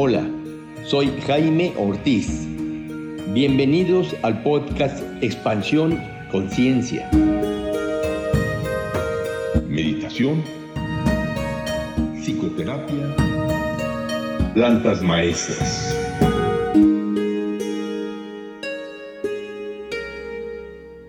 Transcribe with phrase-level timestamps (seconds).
[0.00, 0.24] Hola,
[0.84, 2.46] soy Jaime Ortiz.
[3.34, 7.10] Bienvenidos al podcast Expansión Conciencia.
[9.68, 10.44] Meditación,
[12.22, 13.16] psicoterapia,
[14.54, 15.92] plantas maestras.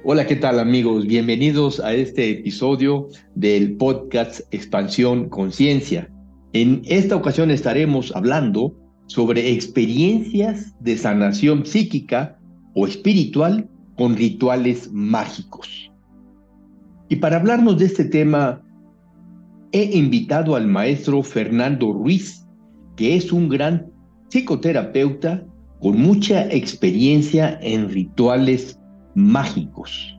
[0.04, 1.06] Hola, ¿qué tal amigos?
[1.06, 6.10] Bienvenidos a este episodio del podcast Expansión Conciencia.
[6.52, 8.79] En esta ocasión estaremos hablando
[9.10, 12.38] sobre experiencias de sanación psíquica
[12.76, 15.92] o espiritual con rituales mágicos.
[17.10, 18.62] Y para hablarnos de este tema,
[19.72, 22.46] he invitado al maestro Fernando Ruiz,
[22.96, 23.88] que es un gran
[24.30, 25.44] psicoterapeuta
[25.82, 28.80] con mucha experiencia en rituales
[29.16, 30.16] mágicos.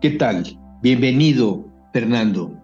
[0.00, 0.44] ¿Qué tal?
[0.82, 2.61] Bienvenido, Fernando.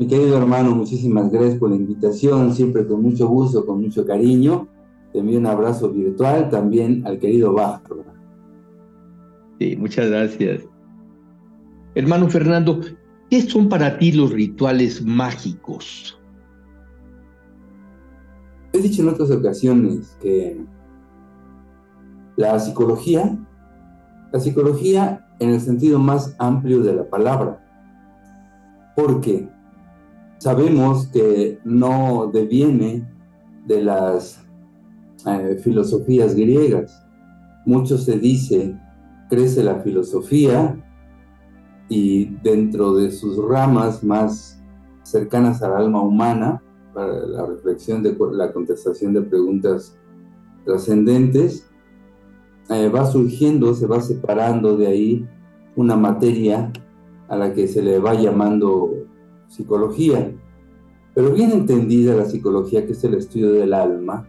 [0.00, 4.66] Mi querido hermano, muchísimas gracias por la invitación, siempre con mucho gusto, con mucho cariño.
[5.12, 8.02] Te envío un abrazo virtual también al querido Bajo.
[9.58, 10.62] Sí, muchas gracias.
[11.94, 12.80] Hermano Fernando,
[13.28, 16.18] ¿qué son para ti los rituales mágicos?
[18.72, 20.64] He dicho en otras ocasiones que
[22.36, 23.38] la psicología,
[24.32, 27.62] la psicología en el sentido más amplio de la palabra,
[28.96, 29.46] porque
[30.40, 33.06] sabemos que no deviene
[33.66, 34.42] de las
[35.26, 37.06] eh, filosofías griegas.
[37.66, 38.74] Mucho se dice,
[39.28, 40.82] crece la filosofía
[41.90, 44.58] y dentro de sus ramas más
[45.02, 46.62] cercanas al alma humana,
[46.94, 49.96] para la reflexión de la contestación de preguntas
[50.64, 51.68] trascendentes,
[52.70, 55.28] eh, va surgiendo, se va separando de ahí
[55.76, 56.72] una materia
[57.28, 58.99] a la que se le va llamando
[59.50, 60.32] psicología.
[61.14, 64.26] Pero bien entendida la psicología, que es el estudio del alma,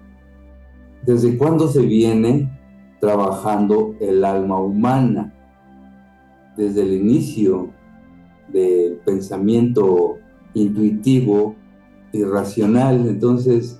[1.05, 2.59] ¿desde cuándo se viene
[2.99, 5.33] trabajando el alma humana?
[6.57, 7.69] Desde el inicio
[8.51, 10.17] del pensamiento
[10.53, 11.55] intuitivo
[12.11, 13.07] y racional.
[13.07, 13.79] Entonces,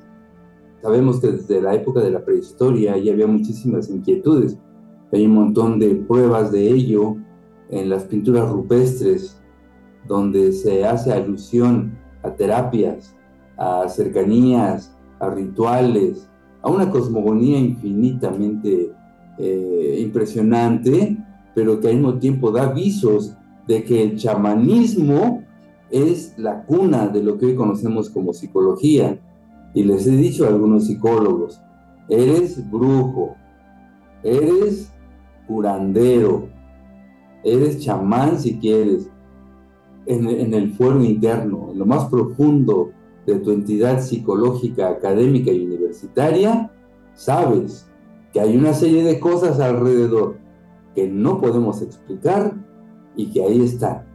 [0.81, 4.57] sabemos que desde la época de la prehistoria ya había muchísimas inquietudes.
[5.11, 7.17] Hay un montón de pruebas de ello
[7.69, 9.40] en las pinturas rupestres,
[10.07, 13.15] donde se hace alusión a terapias,
[13.57, 16.29] a cercanías, a rituales,
[16.61, 18.91] a una cosmogonía infinitamente
[19.37, 21.17] eh, impresionante,
[21.55, 23.35] pero que al mismo tiempo da avisos
[23.67, 25.43] de que el chamanismo
[25.89, 29.19] es la cuna de lo que hoy conocemos como psicología.
[29.73, 31.61] Y les he dicho a algunos psicólogos,
[32.09, 33.35] eres brujo,
[34.23, 34.91] eres
[35.47, 36.49] curandero,
[37.43, 39.09] eres chamán si quieres,
[40.05, 42.91] en, el fuero interno, en lo más profundo
[43.25, 46.71] de tu entidad psicológica, académica y universitaria,
[47.13, 47.87] sabes
[48.33, 50.37] que hay una serie de cosas alrededor
[50.95, 52.55] que no podemos explicar
[53.15, 54.05] y que ahí está.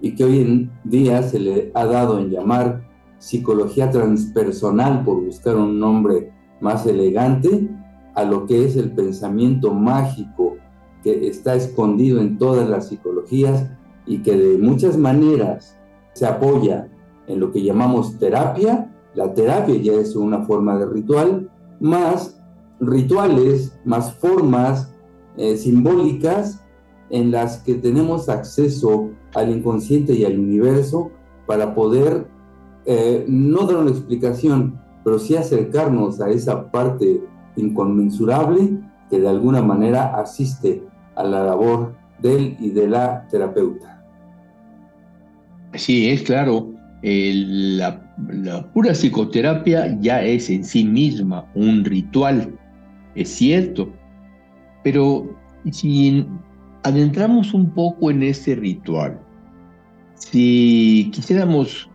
[0.00, 2.86] Y que hoy en día se le ha dado en llamar
[3.18, 7.68] psicología transpersonal, por buscar un nombre más elegante,
[8.14, 10.56] a lo que es el pensamiento mágico
[11.02, 13.70] que está escondido en todas las psicologías
[14.06, 15.76] y que de muchas maneras
[16.12, 16.88] se apoya
[17.26, 18.92] en lo que llamamos terapia.
[19.14, 21.50] La terapia ya es una forma de ritual,
[21.80, 22.40] más
[22.80, 24.92] rituales, más formas
[25.36, 26.62] eh, simbólicas
[27.10, 31.10] en las que tenemos acceso al inconsciente y al universo
[31.46, 32.26] para poder
[32.84, 37.22] eh, no dar una explicación, pero sí acercarnos a esa parte
[37.56, 38.80] inconmensurable
[39.10, 40.84] que de alguna manera asiste
[41.14, 43.95] a la labor del y de la terapeuta.
[45.76, 46.72] Sí, es claro.
[47.02, 48.02] la,
[48.72, 52.58] pura psicoterapia ya es en sí misma un ritual,
[53.14, 53.92] es cierto.
[54.82, 55.36] Pero
[55.70, 56.26] si
[56.84, 59.20] adentramos un poco en ese ritual,
[60.14, 61.90] si quisiéramos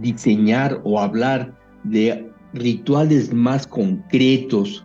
[0.00, 4.84] diseñar o hablar de rituales más concretos,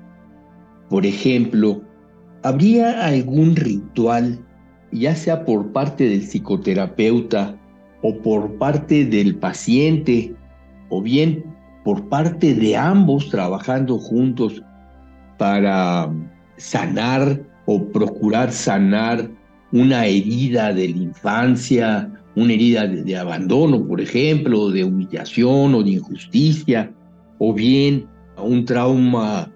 [0.90, 1.82] por ejemplo,
[2.44, 4.40] ¿habría algún ritual,
[4.92, 7.59] ya sea por parte del psicoterapeuta
[8.02, 10.34] o por parte del paciente
[10.90, 11.44] o bien
[11.84, 14.62] por parte de ambos trabajando juntos
[15.38, 16.12] para
[16.58, 19.30] sanar o procurar sanar
[19.72, 25.92] una herida de la infancia, una herida de, abandono, por ejemplo, de humillación o de
[25.92, 26.92] injusticia,
[27.38, 28.08] o bien
[28.38, 29.52] un trauma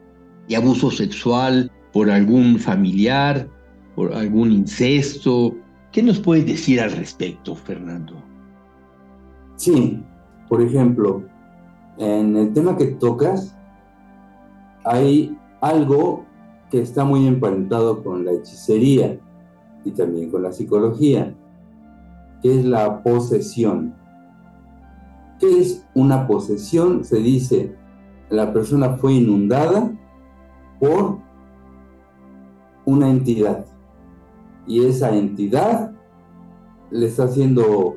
[0.47, 3.47] de abuso sexual por algún familiar,
[3.95, 5.55] por algún incesto.
[5.91, 8.32] ¿Qué nos puedes decir al respecto, Fernando?
[9.55, 10.03] Sí,
[10.49, 11.23] por ejemplo,
[11.97, 13.55] en el tema que tocas,
[14.83, 16.25] hay algo
[16.69, 19.19] que está muy emparentado con la hechicería
[19.85, 21.35] y también con la psicología,
[22.41, 23.95] que es la posesión.
[25.39, 27.03] ¿Qué es una posesión?
[27.03, 27.75] Se dice,
[28.29, 29.91] la persona fue inundada
[30.79, 31.19] por
[32.85, 33.65] una entidad
[34.67, 35.91] y esa entidad
[36.89, 37.95] le está haciendo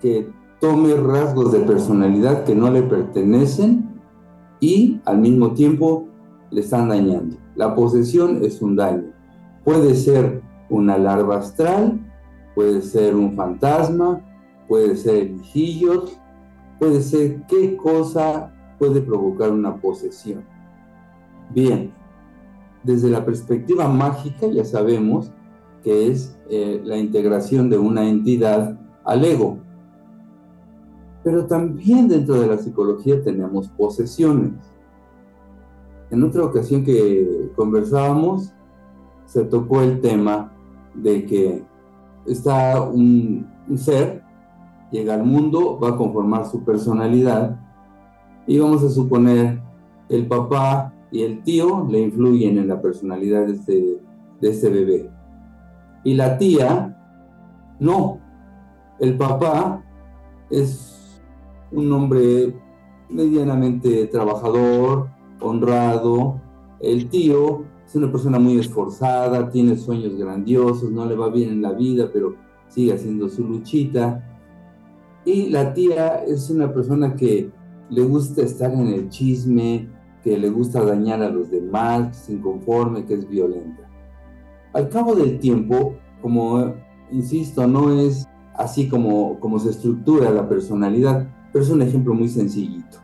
[0.00, 0.30] que
[0.62, 4.00] tome rasgos de personalidad que no le pertenecen
[4.60, 6.06] y al mismo tiempo
[6.52, 7.36] le están dañando.
[7.56, 9.12] La posesión es un daño.
[9.64, 11.98] Puede ser una larva astral,
[12.54, 14.20] puede ser un fantasma,
[14.68, 16.16] puede ser hijillos,
[16.78, 20.44] puede ser qué cosa puede provocar una posesión.
[21.50, 21.92] Bien,
[22.84, 25.32] desde la perspectiva mágica ya sabemos
[25.82, 29.58] que es eh, la integración de una entidad al ego.
[31.24, 34.52] Pero también dentro de la psicología tenemos posesiones.
[36.10, 38.52] En otra ocasión que conversábamos,
[39.26, 40.52] se tocó el tema
[40.94, 41.64] de que
[42.26, 43.46] está un,
[43.76, 44.22] ser,
[44.90, 47.58] llega al mundo, va a conformar su personalidad
[48.46, 49.62] y vamos a suponer
[50.08, 54.02] el papá y el tío le influyen en la personalidad de este,
[54.40, 55.10] de este bebé.
[56.04, 56.96] Y la tía,
[57.78, 58.18] no.
[58.98, 59.82] El papá
[60.50, 61.01] es
[61.72, 62.54] un hombre
[63.08, 65.08] medianamente trabajador,
[65.40, 66.40] honrado.
[66.80, 71.62] El tío es una persona muy esforzada, tiene sueños grandiosos, no le va bien en
[71.62, 72.34] la vida, pero
[72.68, 74.28] sigue haciendo su luchita.
[75.24, 77.50] Y la tía es una persona que
[77.90, 79.88] le gusta estar en el chisme,
[80.24, 83.88] que le gusta dañar a los demás, que es inconforme, que es violenta.
[84.72, 86.74] Al cabo del tiempo, como
[87.10, 92.28] insisto, no es así como, como se estructura la personalidad, pero es un ejemplo muy
[92.28, 92.98] sencillito.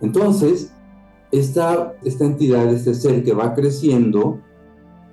[0.00, 0.72] Entonces,
[1.32, 4.40] esta, esta entidad, este ser que va creciendo,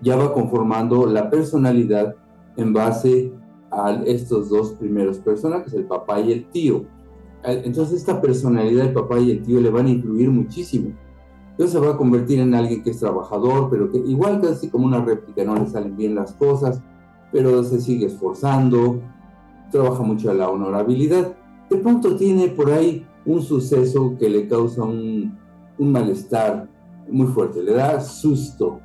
[0.01, 2.15] ya va conformando la personalidad
[2.57, 3.31] en base
[3.71, 6.85] a estos dos primeros personajes, el papá y el tío.
[7.43, 10.93] Entonces esta personalidad del papá y el tío le van a influir muchísimo.
[11.51, 14.85] Entonces se va a convertir en alguien que es trabajador, pero que igual casi como
[14.85, 16.81] una réplica, no le salen bien las cosas,
[17.31, 18.99] pero se sigue esforzando,
[19.71, 21.35] trabaja mucho a la honorabilidad.
[21.69, 25.37] De pronto tiene por ahí un suceso que le causa un,
[25.77, 26.69] un malestar
[27.09, 28.79] muy fuerte, le da susto.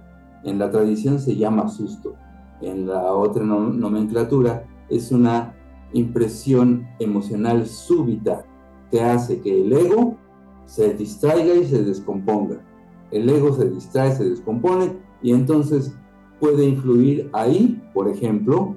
[0.45, 2.15] En la tradición se llama susto,
[2.63, 5.55] en la otra nomenclatura es una
[5.93, 8.45] impresión emocional súbita
[8.91, 10.17] que hace que el ego
[10.65, 12.61] se distraiga y se descomponga.
[13.11, 15.95] El ego se distrae, se descompone y entonces
[16.39, 18.77] puede influir ahí, por ejemplo,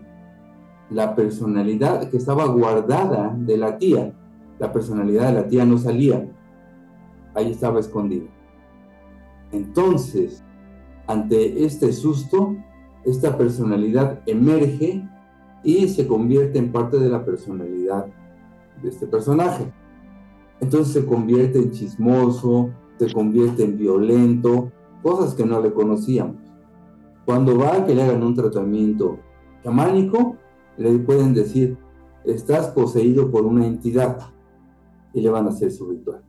[0.89, 4.13] la personalidad que estaba guardada de la tía.
[4.59, 6.29] La personalidad de la tía no salía,
[7.33, 8.27] ahí estaba escondida.
[9.51, 10.43] Entonces,
[11.07, 12.55] ante este susto,
[13.03, 15.07] esta personalidad emerge
[15.63, 18.05] y se convierte en parte de la personalidad
[18.81, 19.71] de este personaje.
[20.59, 24.71] Entonces se convierte en chismoso, se convierte en violento,
[25.01, 26.37] cosas que no le conocíamos.
[27.25, 29.19] Cuando va a que le hagan un tratamiento
[29.63, 30.37] chamánico,
[30.77, 31.77] le pueden decir,
[32.25, 34.17] estás poseído por una entidad
[35.13, 36.23] y le van a hacer su ritual.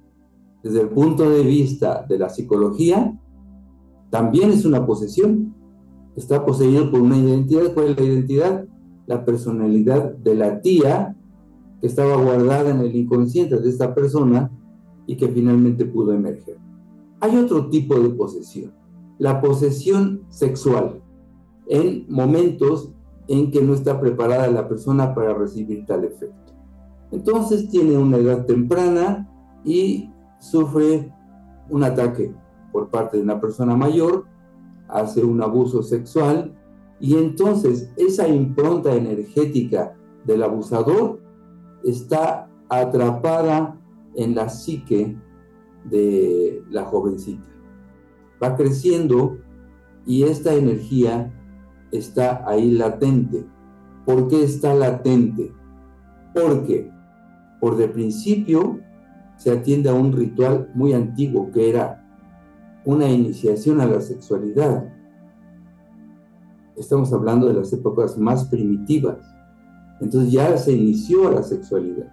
[0.63, 3.19] Desde el punto de vista de la psicología,
[4.11, 5.55] también es una posesión.
[6.17, 7.75] Está poseído por una identidad.
[7.75, 8.65] ¿Cuál es la identidad?
[9.07, 11.17] La personalidad de la tía
[11.81, 14.51] que estaba guardada en el inconsciente de esta persona
[15.07, 16.57] y que finalmente pudo emerger.
[17.21, 18.73] Hay otro tipo de posesión,
[19.19, 21.03] la posesión sexual,
[21.67, 22.94] en momentos
[23.28, 26.52] en que no está preparada la persona para recibir tal efecto.
[27.11, 29.28] Entonces tiene una edad temprana
[29.64, 31.12] y sufre
[31.71, 32.35] un ataque
[32.73, 34.25] por parte de una persona mayor,
[34.88, 36.54] hace un abuso sexual
[37.00, 41.21] y entonces esa impronta energética del abusador
[41.85, 43.78] está atrapada
[44.14, 45.16] en la psique
[45.85, 47.49] de la jovencita.
[48.43, 49.38] Va creciendo
[50.07, 51.33] y esta energía
[51.99, 53.47] está ahí latente.
[54.05, 55.53] ¿Por qué está latente?
[56.35, 56.91] Porque
[57.61, 58.81] por de principio
[59.37, 62.05] se atiende a un ritual muy antiguo que era
[62.85, 64.93] una iniciación a la sexualidad.
[66.77, 69.19] Estamos hablando de las épocas más primitivas.
[70.01, 72.13] Entonces ya se inició la sexualidad.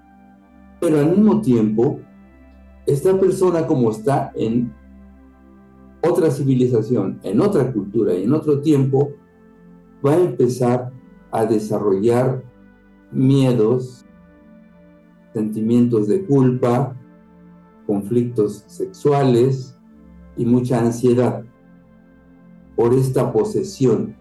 [0.80, 2.00] Pero al mismo tiempo,
[2.86, 4.74] esta persona como está en
[6.04, 9.12] otra civilización, en otra cultura y en otro tiempo,
[10.06, 10.92] va a empezar
[11.32, 12.44] a desarrollar
[13.12, 14.06] miedos,
[15.34, 16.96] sentimientos de culpa,
[17.86, 19.78] conflictos sexuales
[20.38, 21.44] y mucha ansiedad
[22.76, 24.16] por esta posesión.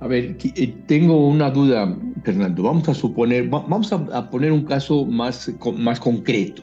[0.00, 2.64] A ver, eh, tengo una duda, Fernando.
[2.64, 6.62] Vamos a suponer, vamos a, poner un caso más, más concreto.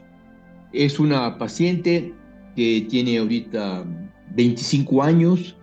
[0.72, 2.14] Es una paciente
[2.56, 3.84] que tiene ahorita
[4.36, 5.58] 25 años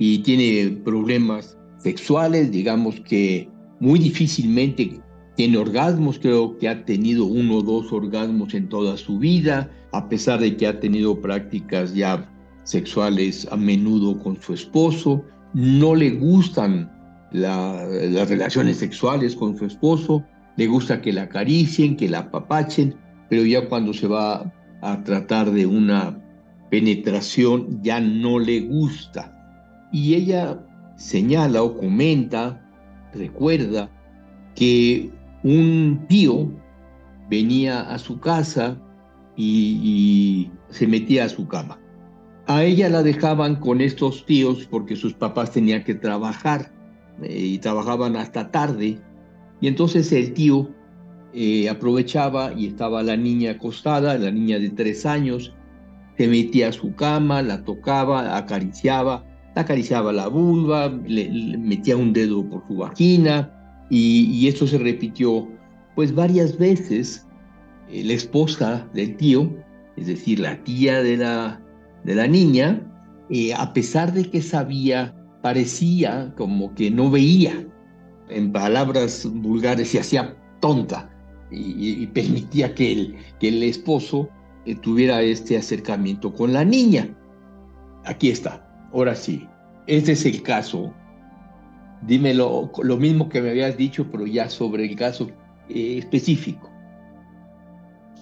[0.00, 3.48] y tiene problemas sexuales, digamos que
[3.80, 4.98] muy difícilmente
[5.36, 10.08] tiene orgasmos, creo que ha tenido uno o dos orgasmos en toda su vida, a
[10.08, 12.26] pesar de que ha tenido prácticas ya
[12.64, 16.90] sexuales a menudo con su esposo, no le gustan
[17.32, 20.24] las relaciones sexuales con su esposo,
[20.56, 22.94] le gusta que la acaricien, que la apapachen,
[23.28, 26.18] pero ya cuando se va a tratar de una
[26.70, 29.36] penetración ya no le gusta.
[29.92, 30.58] Y ella
[30.96, 32.60] señala o comenta,
[33.14, 33.90] recuerda,
[34.54, 35.10] que
[35.42, 36.50] un tío
[37.28, 38.76] venía a su casa
[39.36, 41.78] y, se metía a su cama.
[42.46, 46.72] A ella la dejaban con estos tíos porque sus papás tenían que trabajar
[47.22, 48.98] eh, y trabajaban hasta tarde.
[49.60, 50.68] Y entonces el tío
[51.32, 55.54] eh, aprovechaba y estaba la niña acostada, la niña de tres años,
[56.18, 62.48] se metía a su cama, la tocaba, acariciaba, acariciaba la vulva, le, metía un dedo
[62.48, 63.52] por su vagina
[63.90, 65.48] y, esto se repitió
[65.94, 67.26] pues varias veces.
[67.88, 69.52] Eh, la esposa del tío,
[69.96, 71.60] es decir, la tía de la,
[72.04, 72.80] de la niña,
[73.30, 77.66] eh, a pesar de que sabía, parecía como que no veía,
[78.28, 81.10] en palabras vulgares se hacía tonta
[81.50, 84.28] y, permitía que el, que el esposo
[84.66, 87.16] eh, tuviera este acercamiento con la niña.
[88.04, 88.69] Aquí está.
[88.92, 89.48] Ahora sí,
[89.86, 90.92] este es el caso.
[92.06, 95.28] Dímelo, lo mismo que me habías dicho, pero ya sobre el caso
[95.68, 96.68] eh, específico.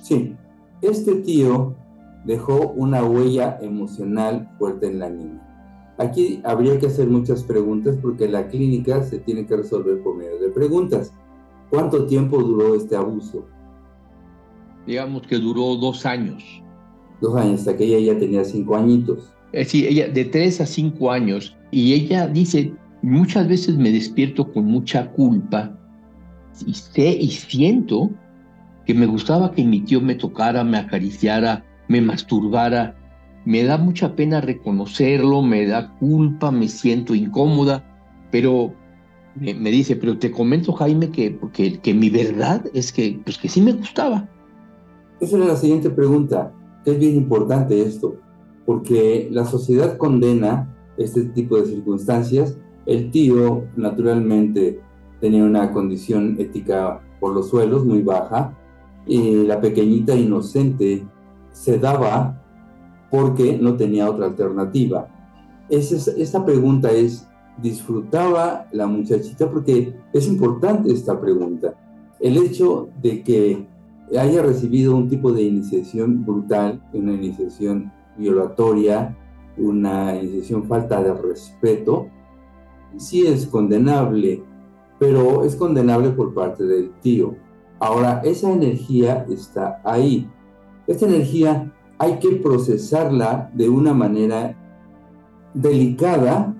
[0.02, 0.34] Sí,
[0.82, 1.74] este tío
[2.24, 5.44] dejó una huella emocional fuerte en la niña.
[5.98, 10.38] Aquí habría que hacer muchas preguntas porque la clínica se tiene que resolver por medio
[10.38, 11.12] de preguntas.
[11.70, 13.46] ¿Cuánto tiempo duró este abuso?
[14.86, 16.62] Digamos que duró dos años.
[17.20, 19.34] Dos años, hasta que ella ya tenía cinco añitos.
[19.52, 21.56] Es decir, ella de tres a cinco años.
[21.70, 25.74] Y ella dice, muchas veces me despierto con mucha culpa
[26.66, 28.10] y sé y siento
[28.84, 32.96] que me gustaba que mi tío me tocara, me acariciara, me masturbara.
[33.44, 37.84] Me da mucha pena reconocerlo, me da culpa, me siento incómoda,
[38.30, 38.74] pero
[39.36, 43.48] me, dice, pero te comento Jaime que, que, que, mi verdad es que, pues que
[43.48, 44.28] sí me gustaba.
[45.20, 46.52] Esa es la siguiente pregunta,
[46.84, 48.16] es bien importante esto
[48.68, 52.58] porque la sociedad condena este tipo de circunstancias.
[52.84, 54.78] El tío, naturalmente,
[55.22, 58.54] tenía una condición ética por los suelos muy baja
[59.06, 61.02] y la pequeñita inocente
[61.50, 62.44] se daba
[63.10, 65.08] porque no tenía otra alternativa.
[65.70, 67.26] esta pregunta es,
[67.62, 69.48] ¿disfrutaba la muchachita?
[69.48, 71.72] Porque es importante esta pregunta.
[72.20, 73.66] El hecho de que
[74.14, 79.16] haya recibido un tipo de iniciación brutal, una iniciación violatoria,
[79.56, 82.08] una iniciación falta de respeto,
[82.96, 84.42] sí es condenable,
[84.98, 87.36] pero es condenable por parte del tío.
[87.80, 90.28] Ahora, esa energía está ahí.
[90.86, 94.56] Esta energía hay que procesarla de una manera
[95.54, 96.54] delicada,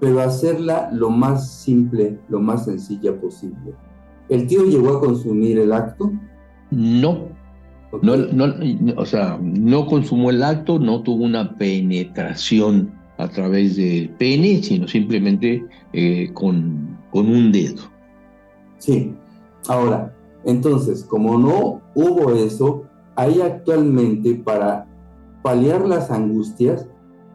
[0.00, 3.74] pero hacerla lo más simple, lo más sencilla posible.
[4.28, 6.12] ¿El tío llegó a consumir el acto?
[6.70, 7.28] No,
[8.02, 8.54] no, no,
[8.96, 14.86] o sea, no consumó el acto, no tuvo una penetración a través del pene, sino
[14.86, 17.82] simplemente eh, con, con un dedo.
[18.78, 19.14] Sí.
[19.68, 22.84] Ahora, entonces, como no hubo eso,
[23.16, 24.86] ahí actualmente para
[25.42, 26.86] paliar las angustias,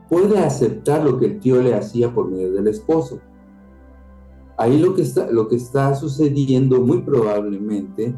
[0.09, 3.19] puede aceptar lo que el tío le hacía por medio del esposo.
[4.57, 8.15] Ahí lo que está, lo que está sucediendo muy probablemente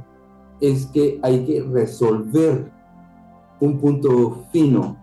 [0.62, 2.72] es que hay que resolver
[3.60, 4.98] un punto fino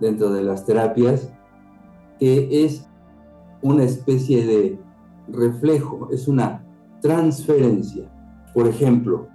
[0.00, 1.32] dentro de las terapias
[2.18, 2.86] que es
[3.62, 4.80] una especie de
[5.28, 6.64] reflejo, es una
[7.00, 8.10] transferencia.
[8.54, 9.28] Por ejemplo,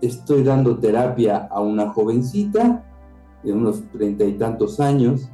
[0.00, 2.84] estoy dando terapia a una jovencita
[3.42, 5.30] de unos treinta y tantos años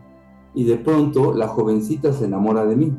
[0.55, 2.97] y de pronto la jovencita se enamora de mí.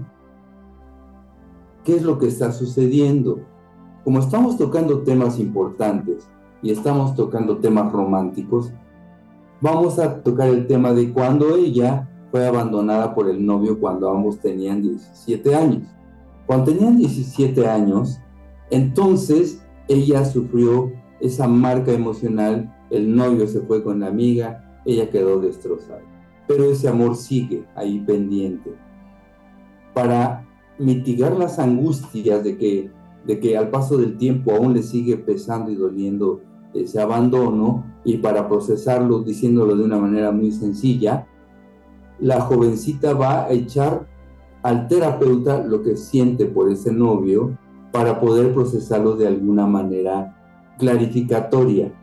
[1.83, 3.39] ¿Qué es lo que está sucediendo?
[4.03, 6.27] Como estamos tocando temas importantes
[6.61, 8.71] y estamos tocando temas románticos,
[9.61, 14.39] vamos a tocar el tema de cuando ella fue abandonada por el novio cuando ambos
[14.39, 15.83] tenían 17 años.
[16.45, 18.19] Cuando tenían 17 años,
[18.69, 25.39] entonces ella sufrió esa marca emocional, el novio se fue con la amiga ella quedó
[25.41, 26.01] destrozada.
[26.47, 28.75] Pero ese amor sigue ahí pendiente.
[29.93, 30.47] Para
[30.77, 32.91] mitigar las angustias de que,
[33.25, 36.41] de que al paso del tiempo aún le sigue pesando y doliendo
[36.73, 41.27] ese abandono y para procesarlo diciéndolo de una manera muy sencilla,
[42.19, 44.07] la jovencita va a echar
[44.61, 47.57] al terapeuta lo que siente por ese novio
[47.91, 50.35] para poder procesarlo de alguna manera
[50.77, 51.93] clarificatoria.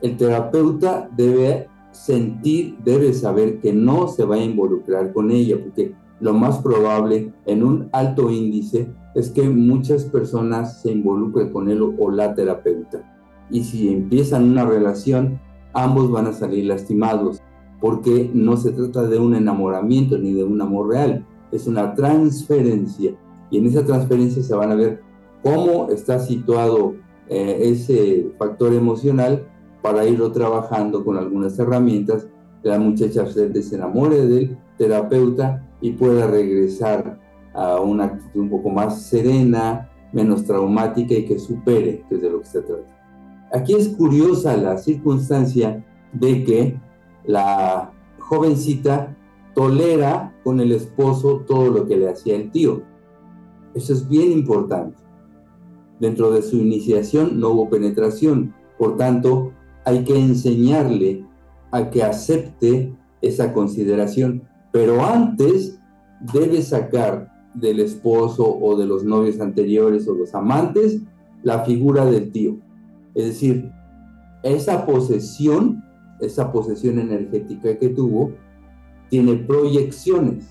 [0.00, 5.94] El terapeuta debe sentir, debe saber que no se va a involucrar con ella, porque
[6.20, 11.82] lo más probable en un alto índice es que muchas personas se involucren con él
[11.98, 13.02] o la terapeuta.
[13.50, 15.40] Y si empiezan una relación,
[15.74, 17.40] ambos van a salir lastimados,
[17.80, 23.14] porque no se trata de un enamoramiento ni de un amor real, es una transferencia.
[23.50, 25.02] Y en esa transferencia se van a ver
[25.42, 26.94] cómo está situado
[27.28, 29.46] eh, ese factor emocional
[29.82, 32.28] para irlo trabajando con algunas herramientas,
[32.62, 37.18] la muchacha se desenamore del terapeuta y pueda regresar
[37.54, 42.30] a una actitud un poco más serena, menos traumática y que supere, que es de
[42.30, 42.98] lo que se trata.
[43.52, 46.80] Aquí es curiosa la circunstancia de que
[47.24, 49.16] la jovencita
[49.54, 52.82] tolera con el esposo todo lo que le hacía el tío.
[53.74, 54.96] Eso es bien importante.
[56.00, 59.52] Dentro de su iniciación no hubo penetración, por tanto
[59.84, 61.26] hay que enseñarle
[61.70, 64.42] a que acepte esa consideración,
[64.72, 65.78] pero antes
[66.32, 71.00] debe sacar del esposo o de los novios anteriores o los amantes
[71.42, 72.56] la figura del tío.
[73.14, 73.70] Es decir,
[74.42, 75.82] esa posesión,
[76.20, 78.32] esa posesión energética que tuvo,
[79.10, 80.48] tiene proyecciones.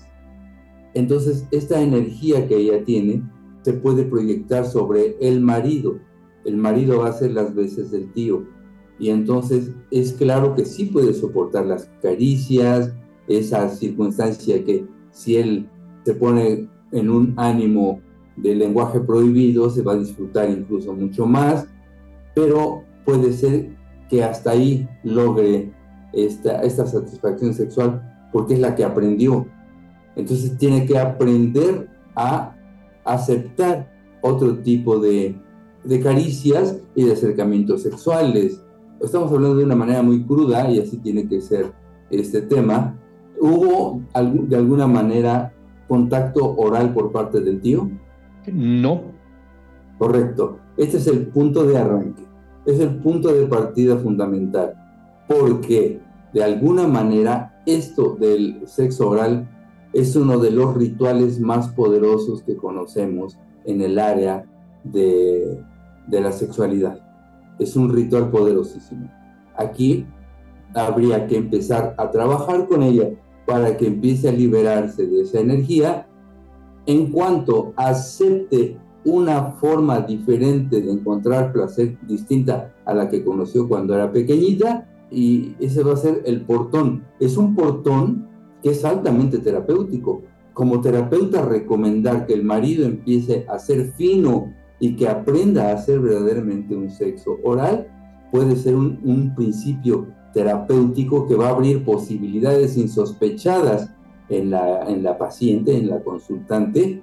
[0.94, 3.22] Entonces, esta energía que ella tiene
[3.62, 5.98] se puede proyectar sobre el marido.
[6.44, 8.44] El marido ser las veces del tío.
[8.98, 12.94] Y entonces es claro que sí puede soportar las caricias,
[13.26, 15.68] esa circunstancia que si él
[16.04, 18.00] se pone en un ánimo
[18.36, 21.66] de lenguaje prohibido, se va a disfrutar incluso mucho más,
[22.34, 23.70] pero puede ser
[24.08, 25.72] que hasta ahí logre
[26.12, 29.46] esta, esta satisfacción sexual porque es la que aprendió.
[30.16, 32.54] Entonces tiene que aprender a
[33.04, 35.36] aceptar otro tipo de,
[35.84, 38.62] de caricias y de acercamientos sexuales.
[39.00, 41.72] Estamos hablando de una manera muy cruda y así tiene que ser
[42.10, 42.98] este tema.
[43.40, 45.51] ¿Hubo de alguna manera
[45.92, 47.90] contacto oral por parte del tío?
[48.50, 49.02] No.
[49.98, 50.56] Correcto.
[50.78, 52.22] Este es el punto de arranque.
[52.64, 54.72] Es el punto de partida fundamental.
[55.28, 56.00] Porque
[56.32, 59.46] de alguna manera esto del sexo oral
[59.92, 64.46] es uno de los rituales más poderosos que conocemos en el área
[64.84, 65.62] de,
[66.06, 66.98] de la sexualidad.
[67.58, 69.10] Es un ritual poderosísimo.
[69.58, 70.06] Aquí
[70.72, 73.10] habría que empezar a trabajar con ella
[73.52, 76.06] para que empiece a liberarse de esa energía
[76.86, 83.94] en cuanto acepte una forma diferente de encontrar placer distinta a la que conoció cuando
[83.94, 87.04] era pequeñita y ese va a ser el portón.
[87.20, 88.26] Es un portón
[88.62, 90.22] que es altamente terapéutico.
[90.54, 96.00] Como terapeuta recomendar que el marido empiece a ser fino y que aprenda a hacer
[96.00, 97.86] verdaderamente un sexo oral
[98.30, 103.90] puede ser un, un principio terapéutico que va a abrir posibilidades insospechadas
[104.28, 107.02] en la, en la paciente, en la consultante.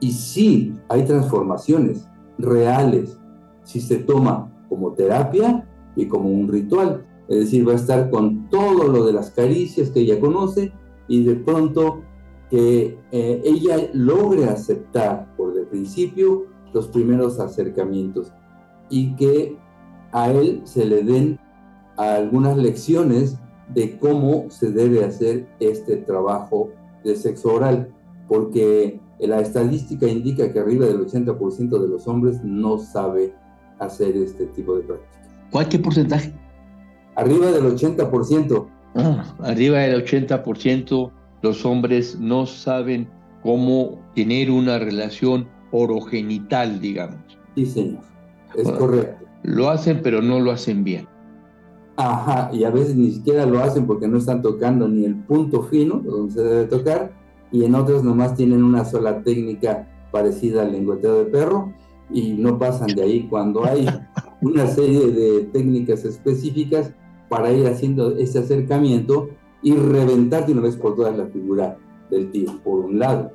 [0.00, 2.06] Y sí, hay transformaciones
[2.38, 3.18] reales
[3.64, 7.04] si se toma como terapia y como un ritual.
[7.28, 10.72] Es decir, va a estar con todo lo de las caricias que ella conoce
[11.08, 12.02] y de pronto
[12.50, 18.32] que eh, ella logre aceptar por de principio los primeros acercamientos
[18.88, 19.58] y que
[20.12, 21.38] a él se le den
[21.98, 23.36] algunas lecciones
[23.74, 26.70] de cómo se debe hacer este trabajo
[27.04, 27.88] de sexo oral,
[28.28, 33.34] porque la estadística indica que arriba del 80% de los hombres no sabe
[33.80, 35.12] hacer este tipo de práctica.
[35.50, 36.32] ¿Cuál qué porcentaje?
[37.16, 38.66] Arriba del 80%.
[38.94, 41.10] Ah, arriba del 80%
[41.42, 43.08] los hombres no saben
[43.42, 47.20] cómo tener una relación orogenital, digamos.
[47.54, 48.02] Sí, señor.
[48.56, 49.24] Es correcto.
[49.42, 51.06] Lo hacen, pero no lo hacen bien.
[52.00, 55.64] Ajá, y a veces ni siquiera lo hacen porque no están tocando ni el punto
[55.64, 57.10] fino donde se debe tocar,
[57.50, 61.72] y en otros nomás tienen una sola técnica parecida al lengüeteo de perro
[62.12, 63.88] y no pasan de ahí cuando hay
[64.42, 66.94] una serie de técnicas específicas
[67.28, 69.30] para ir haciendo ese acercamiento
[69.64, 71.76] y reventar de una vez por todas la figura
[72.12, 73.32] del tío, por un lado.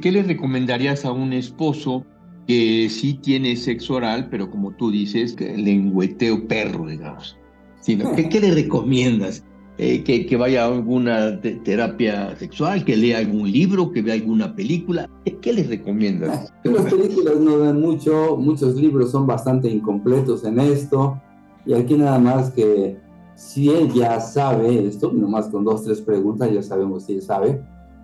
[0.00, 2.04] ¿Qué le recomendarías a un esposo
[2.48, 7.36] que sí tiene sexo oral, pero como tú dices, lengüeteo perro, digamos?
[7.84, 9.44] ¿Qué, ¿Qué le recomiendas?
[9.82, 14.54] eh, que, que, vaya a alguna terapia sexual, que lea algún libro, que vea alguna
[14.54, 15.08] película.
[15.40, 16.52] ¿Qué, les recomiendas?
[16.64, 21.18] Las películas no dan mucho, muchos libros son bastante incompletos en esto,
[21.64, 22.98] y aquí nada más que
[23.36, 27.62] si él ya sabe esto, nomás con dos, tres preguntas ya sabemos si él sabe,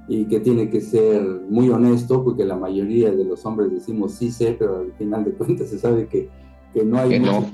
[0.08, 4.30] y que tiene que ser muy honesto, porque la mayoría de los hombres decimos sí
[4.30, 6.30] sé, pero al final de cuentas se sabe que,
[6.72, 7.44] que no hay no.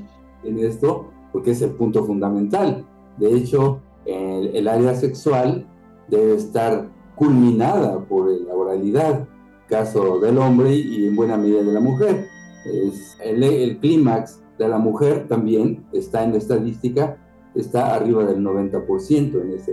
[0.44, 2.85] en esto, porque es el punto fundamental.
[3.18, 5.66] De hecho, el, el, área sexual
[6.09, 9.29] debe estar culminada por la oralidad,
[9.68, 12.27] caso del hombre y en buena medida de la mujer.
[12.64, 17.16] Es el, el clímax de la mujer también está en la estadística,
[17.55, 19.73] está arriba del 90% en ese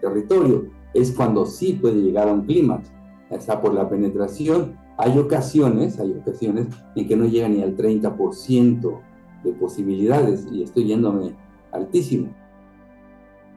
[0.00, 0.66] territorio.
[0.94, 2.90] Es cuando sí puede llegar a un clímax,
[3.30, 4.76] está por la penetración.
[4.98, 9.00] Hay ocasiones, hay ocasiones en que no llega ni al 30%
[9.46, 11.34] de posibilidades y estoy yéndome
[11.72, 12.34] altísimo.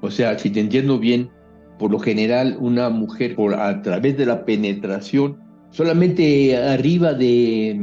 [0.01, 1.29] O sea, si te entiendo bien,
[1.77, 5.37] por lo general una mujer por, a través de la penetración,
[5.71, 7.79] solamente arriba de,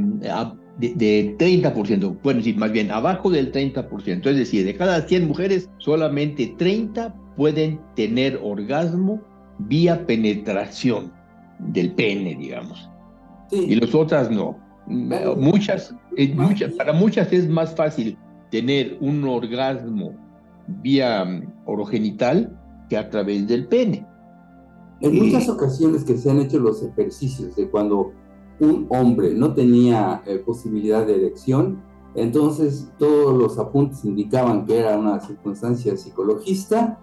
[0.79, 5.69] de, 30%, bueno, sí, más bien abajo del 30%, es decir, de cada 100 mujeres,
[5.79, 9.23] solamente 30 pueden tener orgasmo
[9.59, 11.13] vía penetración
[11.59, 12.89] del pene, digamos.
[13.51, 13.67] Sí.
[13.69, 14.66] Y las otras no.
[14.87, 15.95] Muchas,
[16.35, 18.17] muchas, para muchas es más fácil
[18.51, 20.15] tener un orgasmo
[20.83, 22.57] vía mm, orogenital
[22.89, 24.07] que a través del pene.
[25.01, 28.13] En muchas ocasiones que se han hecho los ejercicios de cuando
[28.61, 31.83] un hombre no tenía eh, posibilidad de erección,
[32.15, 36.99] entonces todos los apuntes indicaban que era una circunstancia psicologista,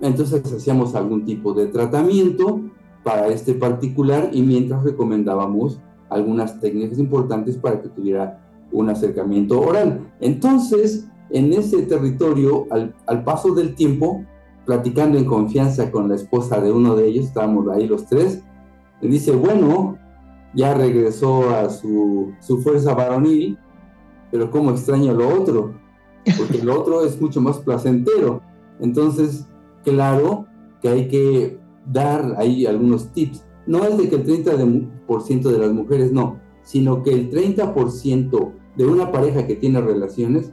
[0.00, 2.60] entonces hacíamos algún tipo de tratamiento
[3.02, 5.80] para este particular y mientras recomendábamos
[6.10, 8.40] algunas técnicas importantes para que tuviera
[8.72, 10.12] un acercamiento oral.
[10.20, 14.24] Entonces, en ese territorio, al, al, paso del tiempo,
[14.66, 18.42] platicando en confianza con la esposa de uno de ellos, estábamos ahí los tres,
[19.00, 19.96] le dice, bueno,
[20.54, 23.58] ya regresó a su, su fuerza varonil,
[24.30, 25.74] pero cómo extraña lo otro,
[26.36, 28.42] porque lo otro es mucho más placentero.
[28.78, 29.46] Entonces,
[29.84, 30.46] claro
[30.80, 33.44] que hay que dar ahí algunos tips.
[33.70, 38.84] No es de que el 30% de las mujeres no, sino que el 30% de
[38.84, 40.52] una pareja que tiene relaciones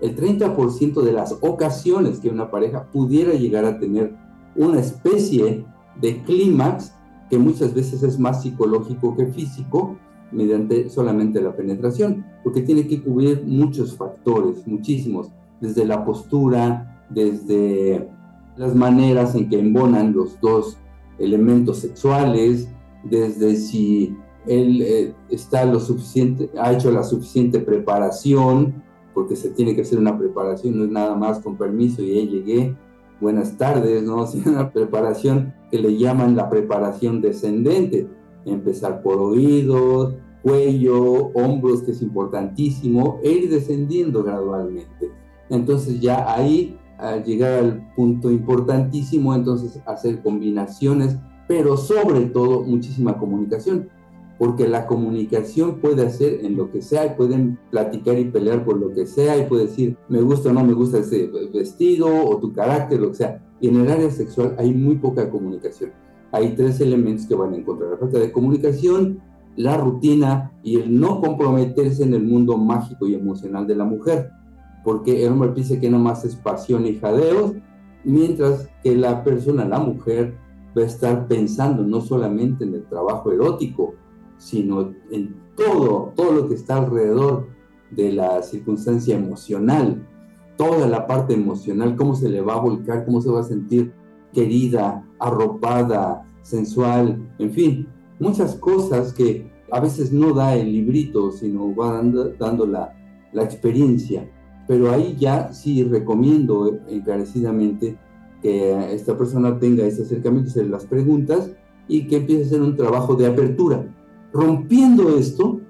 [0.00, 4.14] el 30% de las ocasiones que una pareja pudiera llegar a tener
[4.54, 5.64] una especie
[6.00, 6.92] de clímax
[7.28, 9.96] que muchas veces es más psicológico que físico
[10.30, 18.08] mediante solamente la penetración, porque tiene que cubrir muchos factores, muchísimos, desde la postura, desde
[18.56, 20.76] las maneras en que embonan los dos
[21.18, 22.68] elementos sexuales,
[23.04, 28.82] desde si él eh, está lo suficiente, ha hecho la suficiente preparación,
[29.14, 32.28] porque se tiene que hacer una preparación, no es nada más con permiso y ahí
[32.28, 32.76] llegué,
[33.20, 34.26] buenas tardes, ¿no?
[34.28, 38.08] Sino una preparación que le llaman la preparación descendente,
[38.44, 45.10] empezar por oídos, cuello, hombros, que es importantísimo, e ir descendiendo gradualmente.
[45.50, 53.18] Entonces ya ahí, al llegar al punto importantísimo, entonces hacer combinaciones, pero sobre todo muchísima
[53.18, 53.88] comunicación
[54.38, 58.92] porque la comunicación puede hacer en lo que sea pueden platicar y pelear por lo
[58.94, 62.52] que sea y puede decir me gusta o no me gusta ese vestido o tu
[62.52, 63.42] carácter, lo que sea.
[63.60, 65.90] Y en el área sexual hay muy poca comunicación.
[66.30, 67.90] Hay tres elementos que van a encontrar.
[67.90, 69.20] La falta de comunicación,
[69.56, 74.30] la rutina y el no comprometerse en el mundo mágico y emocional de la mujer.
[74.84, 77.54] Porque el hombre piensa que nada más es pasión y jadeos,
[78.04, 80.36] mientras que la persona, la mujer,
[80.76, 83.94] va a estar pensando no solamente en el trabajo erótico,
[84.36, 87.48] sino en todo, todo lo que está alrededor
[87.90, 90.06] de la circunstancia emocional,
[90.56, 93.92] toda la parte emocional, cómo se le va a volcar, cómo se va a sentir
[94.32, 97.88] querida, arropada, sensual, en fin,
[98.18, 102.94] muchas cosas que a veces no da el librito, sino va dando, dando la,
[103.32, 104.28] la experiencia.
[104.68, 107.98] Pero ahí ya sí recomiendo encarecidamente
[108.42, 111.50] que esta persona tenga ese acercamiento, hacer las preguntas
[111.88, 113.84] y que empiece a hacer un trabajo de apertura
[114.32, 115.60] Rompiendo esto,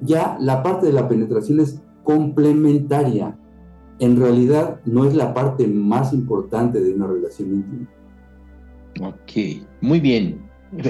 [0.00, 3.36] ya la parte de la penetración es complementaria.
[3.98, 7.88] En realidad no es la parte más importante de una relación íntima.
[9.00, 10.40] Ok, muy bien.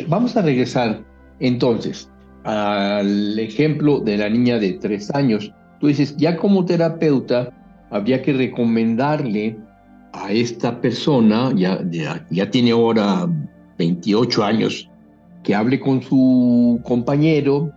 [0.09, 1.05] Vamos a regresar
[1.41, 2.11] entonces
[2.45, 5.53] al ejemplo de la niña de tres años.
[5.87, 7.53] Dices, ya como terapeuta,
[7.91, 9.57] había que recomendarle
[10.13, 13.29] a esta persona, ya, ya, ya tiene ahora
[13.79, 14.89] 28 años,
[15.43, 17.71] que hable con su compañero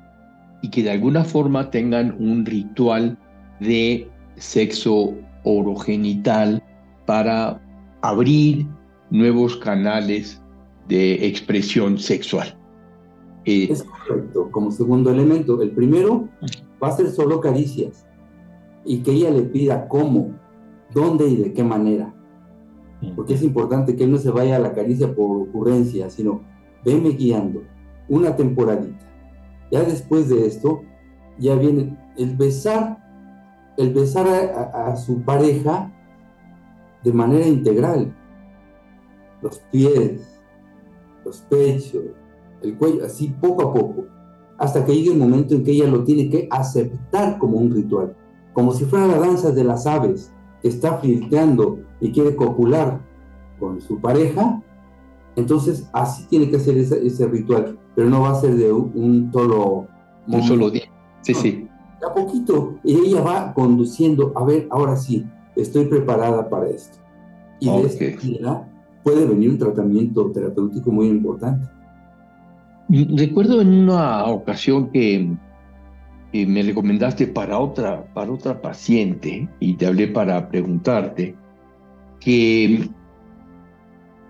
[0.62, 3.18] y que de alguna forma tengan un ritual
[3.60, 6.64] de sexo orogenital
[7.06, 7.62] para
[8.02, 8.66] abrir
[9.10, 10.42] nuevos canales
[10.88, 12.56] de expresión sexual.
[13.46, 15.62] Eh, es correcto, como segundo elemento.
[15.62, 16.28] El primero
[16.82, 18.06] va a ser solo caricias
[18.86, 20.36] y que ella le pida cómo,
[20.94, 22.14] dónde y de qué manera.
[23.16, 26.42] Porque es importante que él no se vaya a la caricia por ocurrencia, sino
[26.84, 27.62] venme guiando
[28.10, 29.06] una temporadita.
[29.72, 30.82] Ya después de esto,
[31.38, 32.98] ya viene el besar,
[33.78, 35.94] el besar a, su pareja
[37.04, 38.14] de manera integral.
[39.42, 40.42] Los pies,
[41.24, 42.04] los pechos,
[42.62, 44.06] el cuello, así poco a poco,
[44.60, 48.16] hasta que llegue el momento en que ella lo tiene que aceptar como un ritual,
[48.54, 53.00] como si fuera la danza de las aves, que está flirteando y quiere copular
[53.58, 54.62] con su pareja,
[55.38, 59.88] entonces así tiene que ser ese, ritual, pero no va a ser de un, solo...
[60.28, 60.84] Un solo día.
[61.22, 61.68] Sí, sí.
[62.06, 66.98] A poquito, y ella va conduciendo, a ver, ahora sí, estoy preparada para esto.
[67.62, 68.70] Y de esta manera
[69.04, 71.68] puede venir un tratamiento terapéutico muy importante.
[72.90, 75.30] Recuerdo en una ocasión que,
[76.34, 81.36] me recomendaste para otra, para otra paciente y te hablé para preguntarte
[82.20, 82.90] que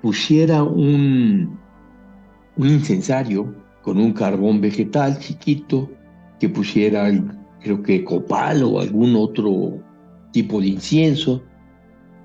[0.01, 1.57] pusiera un,
[2.57, 5.89] un incensario con un carbón vegetal chiquito,
[6.39, 7.09] que pusiera,
[7.61, 9.81] creo que copal o algún otro
[10.31, 11.41] tipo de incienso,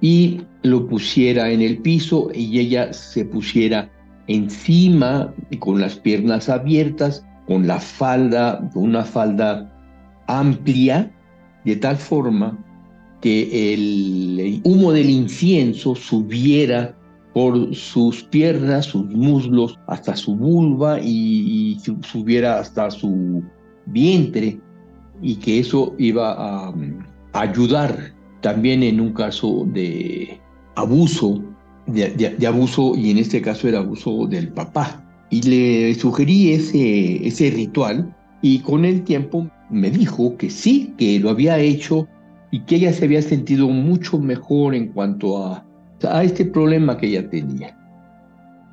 [0.01, 3.91] y lo pusiera en el piso y ella se pusiera
[4.29, 9.71] encima con las piernas abiertas, con la falda, una falda
[10.27, 11.11] amplia,
[11.65, 12.59] de tal forma
[13.21, 16.95] que el humo del incienso subiera
[17.33, 23.43] por sus piernas, sus muslos, hasta su vulva y, subiera hasta su
[23.87, 24.59] vientre
[25.21, 26.75] y que eso iba a
[27.33, 30.39] ayudar también en un caso de
[30.77, 31.43] abuso
[31.87, 35.01] de, abuso, y en este caso era abuso del papá.
[35.31, 41.19] Y le sugerí ese, ese ritual y con el tiempo me dijo que sí, que
[41.19, 42.07] lo había hecho
[42.51, 45.67] y que ella se había sentido mucho mejor en cuanto a,
[46.09, 47.77] a este problema que ella tenía.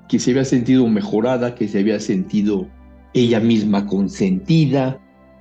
[0.07, 2.67] Que se había sentido mejorada, que se había sentido
[3.13, 4.99] ella misma consentida,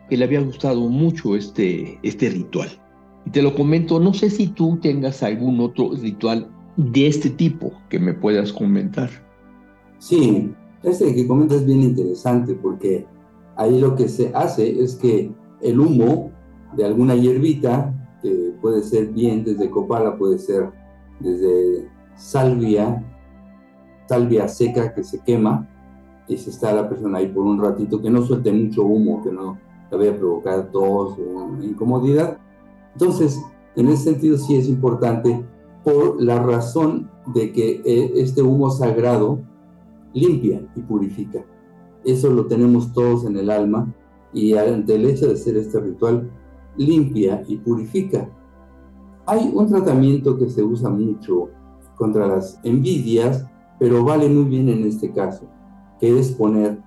[0.09, 2.68] que le había gustado mucho este, este ritual.
[3.26, 6.48] Y te lo comento, no sé si tú tengas algún otro ritual
[6.81, 9.11] de este tipo que me puedas comentar.
[9.99, 13.07] Sí, este que comentas es bien interesante porque
[13.57, 16.31] ahí lo que se hace es que el humo
[16.75, 20.71] de alguna hierbita, que puede ser bien desde copala, puede ser
[21.19, 23.05] desde salvia,
[24.09, 25.69] salvia seca que se quema,
[26.29, 29.33] y se está la persona ahí por un ratito, que no suelte mucho humo, que
[29.33, 29.59] no
[29.90, 32.38] le vaya a provocar tos o incomodidad.
[32.93, 33.40] Entonces,
[33.75, 35.45] en ese sentido sí es importante
[35.85, 39.40] por la razón de que eh, este humo sagrado
[40.12, 41.45] limpia y purifica.
[42.05, 43.93] Eso lo tenemos todos en el alma
[44.33, 46.31] y ante el hecho de hacer este ritual
[46.77, 48.29] limpia y purifica.
[49.27, 51.49] Hay un tratamiento que se usa mucho
[51.97, 53.47] contra las envidias,
[53.79, 55.45] pero vale muy bien en este caso,
[56.01, 56.79] que es poner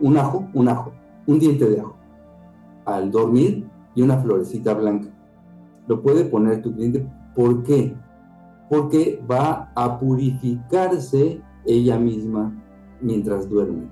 [0.00, 0.92] un ajo, un ajo,
[1.26, 1.96] un diente de ajo
[2.84, 5.08] al dormir y una florecita blanca.
[5.86, 7.06] Lo puede poner tu cliente.
[7.34, 7.94] ¿Por qué?
[8.70, 12.54] Porque va a purificarse ella misma
[13.02, 13.90] mientras duerme.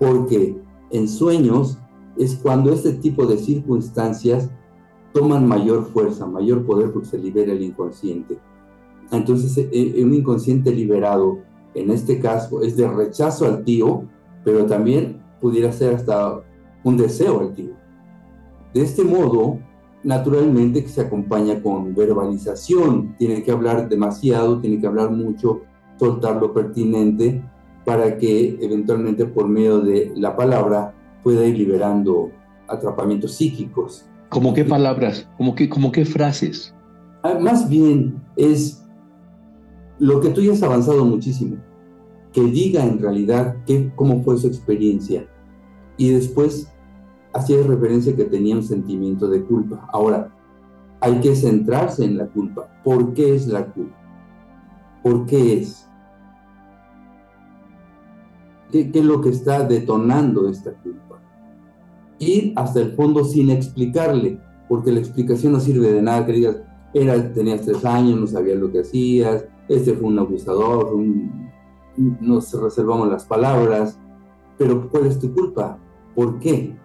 [0.00, 1.78] Porque en sueños
[2.18, 4.50] es cuando este tipo de circunstancias
[5.12, 8.36] toman mayor fuerza, mayor poder porque se libera el inconsciente.
[9.12, 11.38] Entonces, eh, eh, un inconsciente liberado,
[11.74, 14.08] en este caso, es de rechazo al tío,
[14.44, 16.42] pero también pudiera ser hasta
[16.82, 17.74] un deseo al tío.
[18.74, 19.58] De este modo,
[20.04, 23.14] naturalmente que se acompaña con verbalización.
[23.18, 25.62] Tiene que hablar demasiado, tiene que hablar mucho,
[25.98, 27.42] soltar lo pertinente
[27.84, 32.30] para que eventualmente por medio de la palabra pueda ir liberando
[32.68, 34.06] atrapamientos psíquicos.
[34.28, 35.28] ¿Cómo qué palabras?
[35.36, 36.74] ¿Cómo qué, como qué frases?
[37.22, 38.82] Ah, más bien es
[39.98, 41.56] lo que tú ya has avanzado muchísimo,
[42.32, 45.28] que diga en realidad qué, cómo fue su experiencia
[45.96, 46.71] y después
[47.32, 49.88] hacía referencia que tenía un sentimiento de culpa.
[49.92, 50.32] Ahora,
[51.00, 52.68] hay que centrarse en la culpa.
[52.84, 53.96] ¿Por qué es la culpa?
[55.02, 55.88] ¿Por qué es?
[58.70, 61.20] ¿Qué, es lo que está detonando esta culpa?
[62.18, 66.56] Ir hasta el fondo sin explicarle, porque la explicación no sirve de nada que digas,
[66.94, 70.94] era, tenías tres años, no sabías lo que hacías, este fue un abusador,
[71.96, 73.98] nos reservamos las palabras,
[74.56, 75.78] pero ¿cuál es tu culpa?
[76.14, 76.76] ¿Por qué?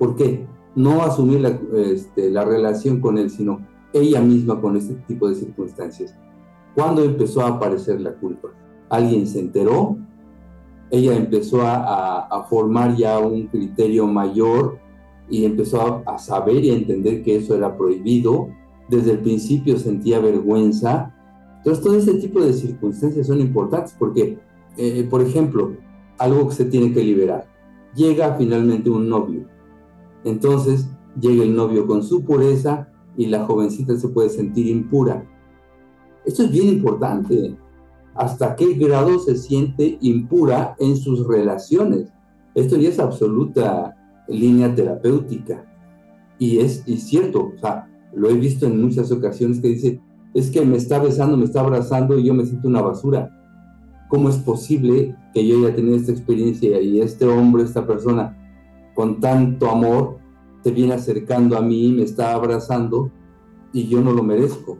[0.00, 0.46] ¿Por qué?
[0.74, 3.60] No asumir la, este, la relación con él, sino
[3.92, 6.16] ella misma con este tipo de circunstancias.
[6.74, 8.48] ¿Cuándo empezó a aparecer la culpa?
[8.88, 9.98] ¿Alguien se enteró?
[10.90, 14.78] Ella empezó a, formar ya un criterio mayor
[15.28, 18.48] y empezó a, saber y a entender que eso era prohibido.
[18.88, 21.14] Desde el principio sentía vergüenza.
[21.58, 24.38] Entonces, todo ese tipo de circunstancias son importantes porque,
[24.78, 25.76] eh, por ejemplo,
[26.16, 27.46] algo que se tiene que liberar.
[27.94, 29.59] Llega finalmente un novio.
[30.24, 30.88] Entonces,
[31.20, 35.26] llega el novio con su pureza y la jovencita se puede sentir impura.
[36.24, 37.56] Esto es bien importante.
[38.14, 42.12] ¿Hasta qué grado se siente impura en sus relaciones?
[42.54, 43.96] Esto ya es absoluta
[44.28, 45.64] línea terapéutica.
[46.38, 50.00] Y es cierto, o sea, lo he visto en muchas ocasiones que dice,
[50.34, 53.36] es que me está besando, me está abrazando y yo me siento una basura.
[54.08, 58.36] ¿Cómo es posible que yo haya tenido esta experiencia y este hombre, esta persona,
[58.94, 60.18] con tanto amor,
[60.62, 63.10] se viene acercando a mí, me está abrazando
[63.72, 64.78] y yo no lo merezco?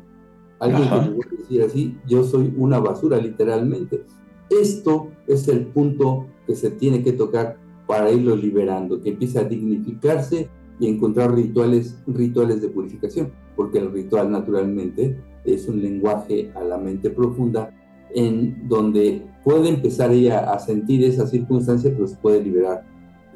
[0.59, 4.05] Alguien que me puede decir así, yo soy una basura, literalmente.
[4.51, 9.45] Esto es el punto que se tiene que tocar para irlo liberando, que empiece a
[9.45, 16.63] dignificarse y encontrar rituales, rituales de purificación, porque el ritual naturalmente es un lenguaje a
[16.63, 17.75] la mente profunda
[18.15, 22.85] en donde puede empezar ella a sentir esa circunstancia, pero se puede liberar,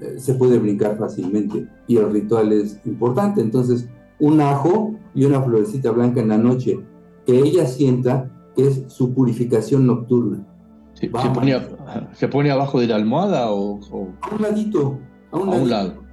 [0.00, 3.40] eh, se puede brincar fácilmente y el ritual es importante.
[3.40, 6.78] Entonces, un ajo y una florecita blanca en la noche
[7.26, 10.46] que ella sienta que es su purificación nocturna.
[10.94, 11.08] ¿Se,
[12.28, 13.80] pone, abajo de la almohada o,
[14.20, 14.98] A un ladito.
[15.32, 16.04] A un, lado.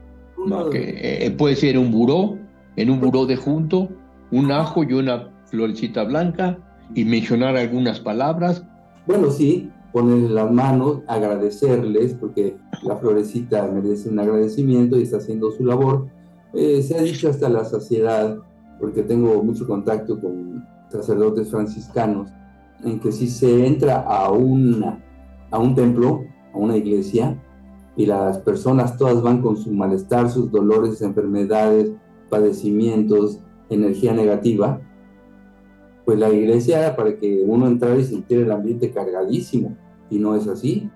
[0.73, 2.37] Eh, eh, puede ser un buró,
[2.75, 3.89] en un buró de junto,
[4.31, 6.57] un ajo y una florecita blanca
[6.95, 8.63] y mencionar algunas palabras.
[9.05, 15.51] Bueno, sí, ponerle las manos, agradecerles, porque la florecita merece un agradecimiento y está haciendo
[15.51, 16.07] su labor.
[16.53, 18.37] Eh, se ha dicho hasta la saciedad,
[18.79, 22.29] porque tengo mucho contacto con sacerdotes franciscanos,
[22.83, 25.03] en que si se entra a, una,
[25.49, 26.23] a un templo,
[26.53, 27.37] a una iglesia,
[27.95, 31.91] y las personas todas van con su malestar, sus dolores, enfermedades,
[32.29, 34.81] padecimientos, energía negativa,
[36.11, 39.77] pues la iglesia era para que uno entrara y sintiera el ambiente cargadísimo,
[40.09, 40.89] y no es así.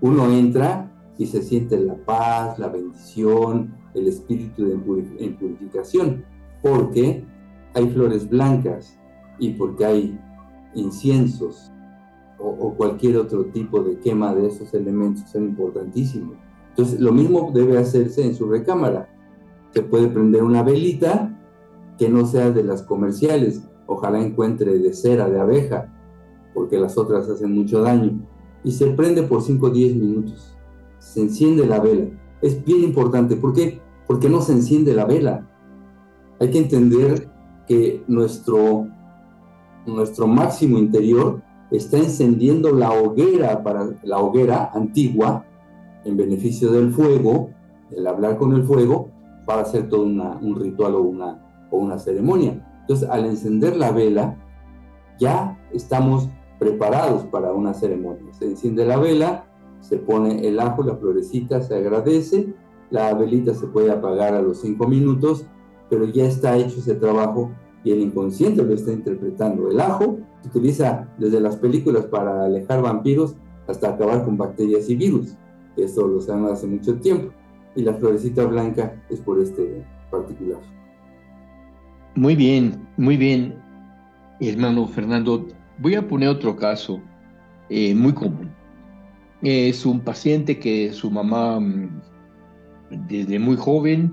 [0.00, 6.24] Uno entra y se siente la paz, la bendición, el espíritu de purificación,
[6.62, 7.24] porque
[7.74, 8.96] hay flores blancas,
[9.40, 10.20] y porque hay
[10.76, 11.72] inciensos
[12.38, 16.36] o, cualquier otro tipo de quema de esos elementos son importantísimos.
[16.68, 19.08] Entonces, lo mismo debe hacerse en su recámara.
[19.74, 21.36] Se puede prender una velita
[21.98, 23.68] que no sea de las comerciales.
[23.92, 25.92] Ojalá encuentre de cera, de abeja,
[26.54, 28.24] porque las otras hacen mucho daño.
[28.62, 30.56] Y se prende por 5 o 10 minutos.
[31.00, 32.06] Se enciende la vela.
[32.40, 33.34] Es bien importante.
[33.34, 33.80] ¿Por qué?
[34.06, 35.50] Porque no se enciende la vela.
[36.38, 37.28] Hay que entender
[37.66, 38.86] que nuestro
[39.86, 45.44] nuestro máximo interior está encendiendo la hoguera para la hoguera antigua
[46.04, 47.50] en beneficio del fuego,
[47.90, 49.10] el hablar con el fuego,
[49.46, 52.69] para hacer todo un ritual o una, o una ceremonia.
[52.90, 54.36] Entonces, al encender la vela,
[55.16, 58.32] ya estamos preparados para una ceremonia.
[58.32, 59.44] Se enciende la vela,
[59.78, 62.52] se pone el ajo, la florecita, se agradece,
[62.90, 65.46] la velita se puede apagar a los cinco minutos,
[65.88, 67.52] pero ya está hecho ese trabajo
[67.84, 69.70] y el inconsciente lo está interpretando.
[69.70, 73.36] El ajo se utiliza desde las películas para alejar vampiros
[73.68, 75.36] hasta acabar con bacterias y virus.
[75.76, 77.32] Esto lo sabemos hace mucho tiempo.
[77.76, 80.79] Y la florecita blanca es por este particular.
[82.16, 83.54] Muy bien, muy bien,
[84.40, 85.46] hermano Fernando.
[85.78, 87.00] Voy a poner otro caso
[87.68, 88.50] eh, muy común.
[89.42, 92.00] Es un paciente que su mamá, mm,
[93.08, 94.12] desde muy joven,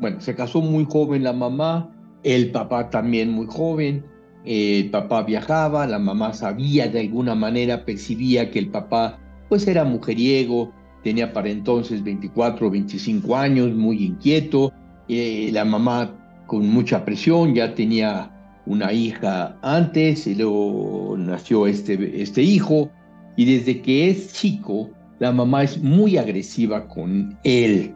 [0.00, 1.88] bueno, se casó muy joven la mamá,
[2.24, 4.04] el papá también muy joven,
[4.44, 9.84] el papá viajaba, la mamá sabía de alguna manera, percibía que el papá pues era
[9.84, 10.72] mujeriego,
[11.04, 14.72] tenía para entonces 24 o 25 años, muy inquieto,
[15.08, 18.30] eh, la mamá con mucha presión, ya tenía
[18.66, 22.90] una hija antes, y luego nació este, este hijo,
[23.36, 27.94] y desde que es chico, la mamá es muy agresiva con él.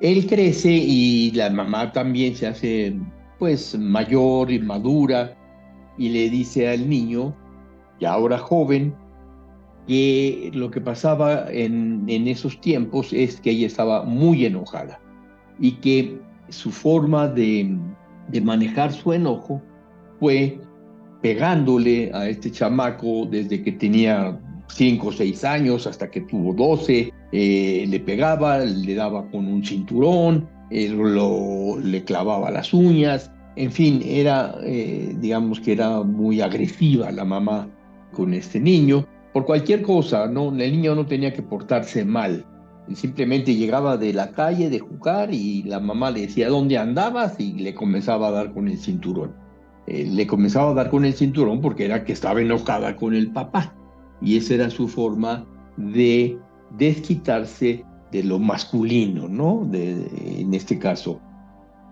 [0.00, 2.96] Él crece y la mamá también se hace
[3.38, 5.36] pues mayor y madura
[5.96, 7.34] y le dice al niño,
[8.00, 8.94] ya ahora joven,
[9.86, 15.00] que lo que pasaba en, esos tiempos es que ella estaba muy enojada
[15.58, 17.76] y que su forma de,
[18.42, 19.62] manejar su enojo
[20.20, 20.60] fue
[21.22, 24.38] pegándole a este chamaco desde que tenía
[24.68, 29.64] cinco o seis años hasta que tuvo 12, eh, le pegaba, le daba con un
[29.64, 37.10] cinturón, lo, le clavaba las uñas, En fin, era, eh, digamos que era muy agresiva
[37.10, 37.66] la mamá
[38.12, 40.48] con este niño, por cualquier cosa, ¿no?
[40.50, 42.44] El niño no tenía que portarse mal.
[42.94, 47.52] Simplemente llegaba de la calle de jugar y la mamá le decía dónde andabas y
[47.52, 49.34] le comenzaba a dar con el cinturón.
[49.86, 53.30] Eh, le comenzaba a dar con el cinturón porque era que estaba enojada con el
[53.30, 53.74] papá.
[54.20, 56.38] Y esa era su forma de
[56.76, 59.68] desquitarse de lo masculino, ¿no?
[59.72, 61.20] en este caso,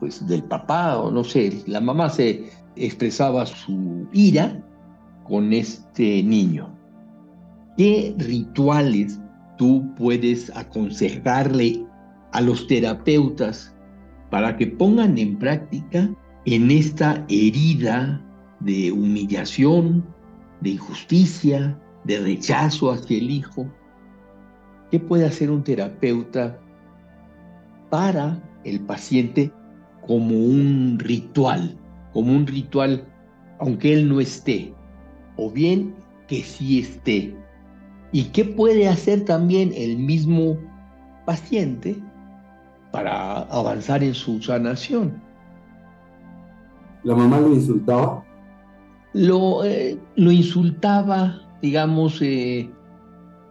[0.00, 4.62] pues del papá o no sé, la mamá se expresaba su ira
[5.24, 6.74] con este niño.
[7.76, 9.20] ¿Qué rituales
[9.56, 11.84] tú puedes aconsejarle
[12.32, 13.74] a los terapeutas
[14.30, 16.10] para que pongan en práctica
[16.44, 18.22] en esta herida
[18.60, 20.04] de humillación,
[20.60, 23.66] de injusticia, de rechazo hacia el hijo?
[24.90, 26.58] ¿Qué puede hacer un terapeuta
[27.90, 29.52] para el paciente
[30.06, 31.76] como un ritual,
[32.12, 33.04] como un ritual
[33.58, 34.72] aunque él no esté,
[35.36, 35.94] o bien
[36.28, 37.34] que sí esté?
[38.12, 40.56] ¿Y qué puede hacer también el mismo
[41.24, 41.96] paciente
[42.92, 45.20] para avanzar en su sanación?
[47.02, 48.24] ¿La mamá lo insultaba?
[49.12, 52.70] Lo, eh, lo insultaba, digamos, eh,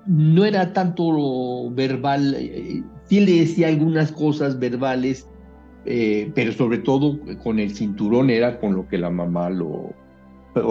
[0.06, 5.28] no era tanto verbal, eh, sí le decía algunas cosas verbales,
[5.86, 9.94] pero sobre todo con el cinturón era con lo que la mamá lo,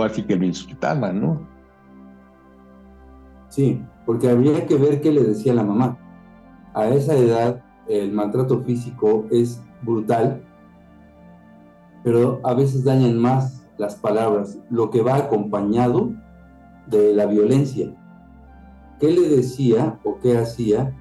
[0.03, 1.54] así que lo insultaba, ¿no?
[3.55, 5.97] Sí, porque habría que ver qué le decía la mamá.
[6.75, 10.43] A esa edad el maltrato físico es brutal,
[12.03, 16.11] pero a veces dañan más las palabras, lo que va acompañado
[16.89, 17.95] de la violencia.
[18.99, 20.93] ¿Qué le decía o qué hacía?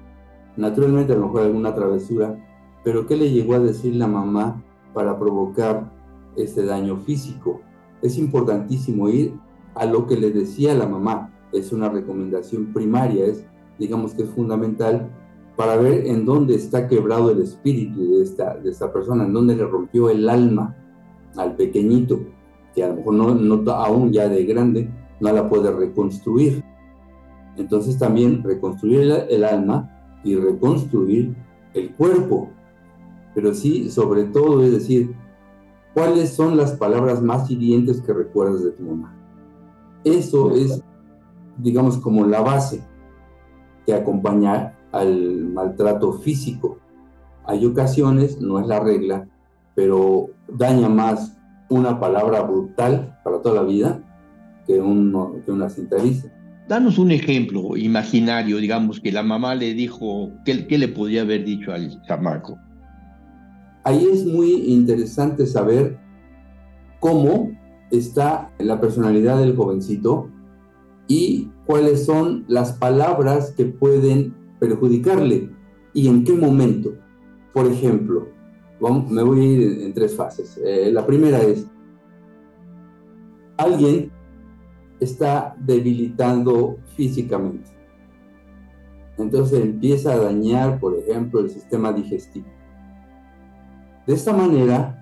[0.56, 2.38] Naturalmente a lo mejor alguna travesura,
[2.84, 5.90] pero ¿qué le llegó a decir la mamá para provocar
[6.36, 7.62] este daño físico?
[8.00, 9.36] Es importantísimo ir
[9.74, 13.44] a lo que le decía la mamá, es una recomendación primaria, es,
[13.78, 15.08] digamos que es fundamental
[15.56, 19.56] para ver en dónde está quebrado el espíritu de esta, de esta persona, en dónde
[19.56, 20.76] le rompió el alma
[21.36, 22.20] al pequeñito,
[22.74, 24.90] que a lo mejor no, no aún ya de grande,
[25.20, 26.64] no la puede reconstruir.
[27.56, 31.36] Entonces también reconstruir el, el alma y reconstruir
[31.72, 32.50] el cuerpo.
[33.34, 35.14] Pero sí, sobre todo, es decir,
[35.92, 39.16] ¿cuáles son las palabras más hirientes que recuerdas de tu mamá?
[40.02, 40.82] Eso es
[41.58, 42.82] digamos, como la base
[43.86, 46.78] que acompaña al maltrato físico.
[47.46, 49.26] Hay ocasiones, no es la regla,
[49.74, 51.36] pero daña más
[51.68, 54.00] una palabra brutal para toda la vida
[54.66, 55.96] que, que una cinta
[56.68, 61.44] Danos un ejemplo imaginario, digamos, que la mamá le dijo, ¿qué, qué le podía haber
[61.44, 62.58] dicho al chamaco?
[63.82, 65.98] Ahí es muy interesante saber
[67.00, 67.50] cómo
[67.90, 70.30] está la personalidad del jovencito
[71.06, 75.50] y cuáles son las palabras que pueden perjudicarle
[75.92, 76.94] y en qué momento.
[77.52, 78.28] Por ejemplo,
[78.80, 80.60] me voy a ir en tres fases.
[80.64, 81.66] Eh, la primera es,
[83.56, 84.10] alguien
[85.00, 87.70] está debilitando físicamente.
[89.16, 92.46] Entonces empieza a dañar, por ejemplo, el sistema digestivo.
[94.06, 95.00] De esta manera,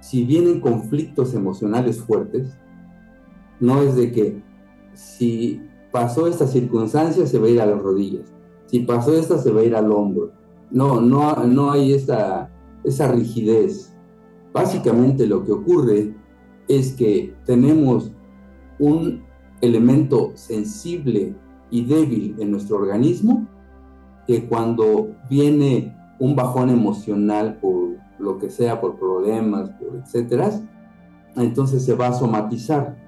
[0.00, 2.56] si vienen conflictos emocionales fuertes,
[3.58, 4.42] no es de que
[4.98, 8.34] si pasó esta circunstancia, se va a ir a las rodillas.
[8.66, 10.32] Si pasó esta, se va a ir al hombro.
[10.72, 12.50] No, no, no hay esa,
[12.82, 13.96] esa rigidez.
[14.52, 16.16] Básicamente lo que ocurre
[16.66, 18.10] es que tenemos
[18.80, 19.22] un
[19.60, 21.36] elemento sensible
[21.70, 23.46] y débil en nuestro organismo
[24.26, 30.50] que cuando viene un bajón emocional por lo que sea, por problemas, por etcétera,
[31.36, 33.07] entonces se va a somatizar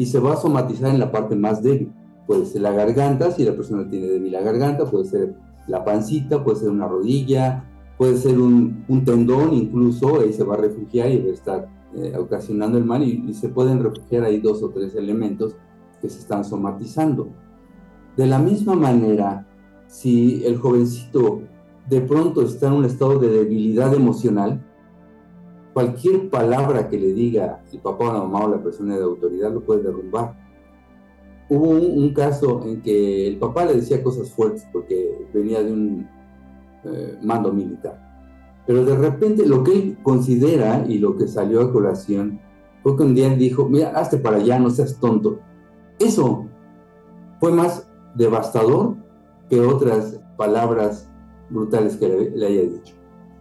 [0.00, 1.92] y se va a somatizar en la parte más débil.
[2.26, 5.34] Puede ser la garganta, si la persona tiene débil la garganta, puede ser
[5.66, 7.64] la pancita, puede ser una rodilla,
[7.98, 12.14] puede ser un, tendón incluso, ahí se va a refugiar y va a estar eh,
[12.18, 15.54] ocasionando el mal y, y, se pueden refugiar ahí dos o tres elementos
[16.00, 17.28] que se están somatizando.
[18.16, 19.46] De la misma manera,
[19.86, 21.42] si el jovencito
[21.90, 24.64] de pronto está en un estado de debilidad emocional,
[25.72, 29.52] cualquier palabra que le diga el papá o la mamá o la persona de autoridad
[29.52, 30.34] lo puede derrumbar.
[31.48, 36.08] Hubo un, caso en que el papá le decía cosas fuertes porque venía de un
[36.84, 38.62] eh, mando militar.
[38.66, 42.40] Pero de repente lo que él considera y lo que salió a colación
[42.82, 45.40] fue que un día él dijo, mira, hazte para allá, no seas tonto.
[45.98, 46.46] Eso
[47.40, 48.94] fue más devastador
[49.48, 51.10] que otras palabras
[51.50, 52.99] brutales que le haya dicho.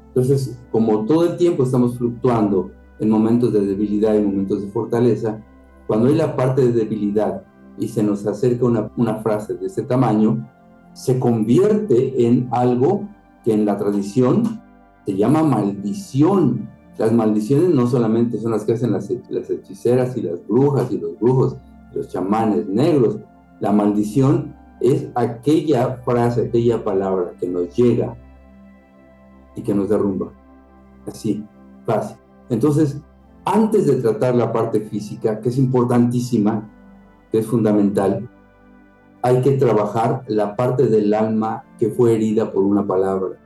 [0.09, 5.39] Entonces, como todo el tiempo estamos fluctuando en momentos de debilidad y momentos de fortaleza,
[5.87, 7.43] cuando hay la parte de debilidad
[7.77, 10.47] y se nos acerca una, frase de ese tamaño,
[10.93, 13.07] se convierte en algo
[13.43, 14.61] que en la tradición
[15.05, 16.69] se llama maldición.
[16.97, 20.97] Las maldiciones no solamente son las que hacen las, las hechiceras y las brujas y
[20.97, 21.55] los brujos,
[21.93, 23.17] los chamanes negros.
[23.61, 28.17] La maldición es aquella frase, aquella palabra que nos llega
[29.55, 30.31] y que nos derrumba.
[31.07, 31.43] Así,
[31.85, 32.17] fácil.
[32.49, 33.01] Entonces,
[33.45, 36.69] antes de tratar la parte física, que es importantísima,
[37.31, 38.29] que es fundamental,
[39.21, 43.37] hay que trabajar la parte del alma que fue herida por una palabra.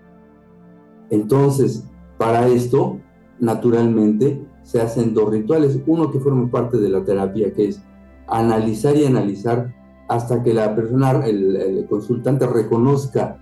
[1.09, 1.85] Entonces,
[2.17, 2.99] para esto,
[3.39, 5.79] naturalmente, se hacen dos rituales.
[5.85, 7.81] Uno que forma parte de la terapia, que es
[8.27, 9.73] analizar y analizar
[10.07, 13.39] hasta que la persona, el, consultante reconozca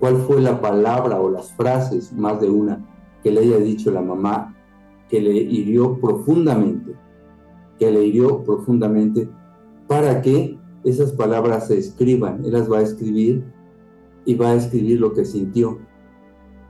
[0.00, 2.84] cuál fue la palabra o las frases, más de una,
[3.22, 4.56] que le haya dicho la mamá,
[5.08, 6.94] que le hirió profundamente,
[7.78, 9.28] que le hirió profundamente,
[9.86, 13.44] para que esas palabras se escriban, él las va a escribir
[14.24, 15.78] y va a escribir lo que sintió.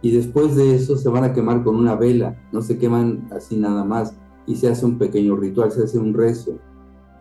[0.03, 3.57] Y después de eso se van a quemar con una vela, no se queman así
[3.57, 4.15] nada más,
[4.47, 6.59] y se hace un pequeño ritual, se hace un rezo.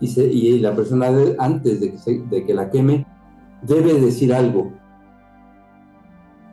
[0.02, 3.06] Y, se, y la persona antes de que, de que la queme
[3.62, 4.72] debe decir algo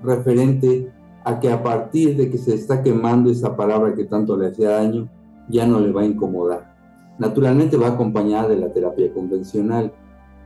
[0.02, 0.92] referente
[1.24, 4.70] a que a partir de que se está quemando esa palabra que tanto le hacía
[4.70, 5.08] daño,
[5.48, 6.74] ya no le va a incomodar.
[7.18, 9.92] Naturalmente va acompañada de la terapia convencional,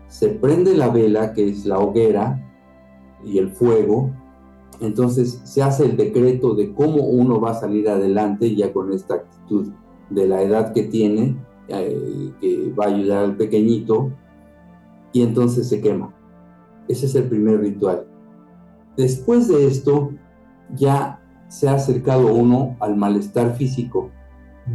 [0.09, 2.47] se prende la vela, que es la hoguera,
[3.25, 4.11] y el fuego,
[4.81, 9.15] entonces se hace el decreto de cómo uno va a salir adelante ya con esta
[9.15, 9.69] actitud
[10.09, 11.37] de la edad que tiene,
[11.69, 14.11] eh, que va a ayudar al pequeñito,
[15.13, 16.15] y entonces se quema.
[16.89, 18.07] Ese es el primer ritual.
[19.01, 20.11] Después de esto,
[20.77, 24.11] ya se ha acercado uno al malestar físico,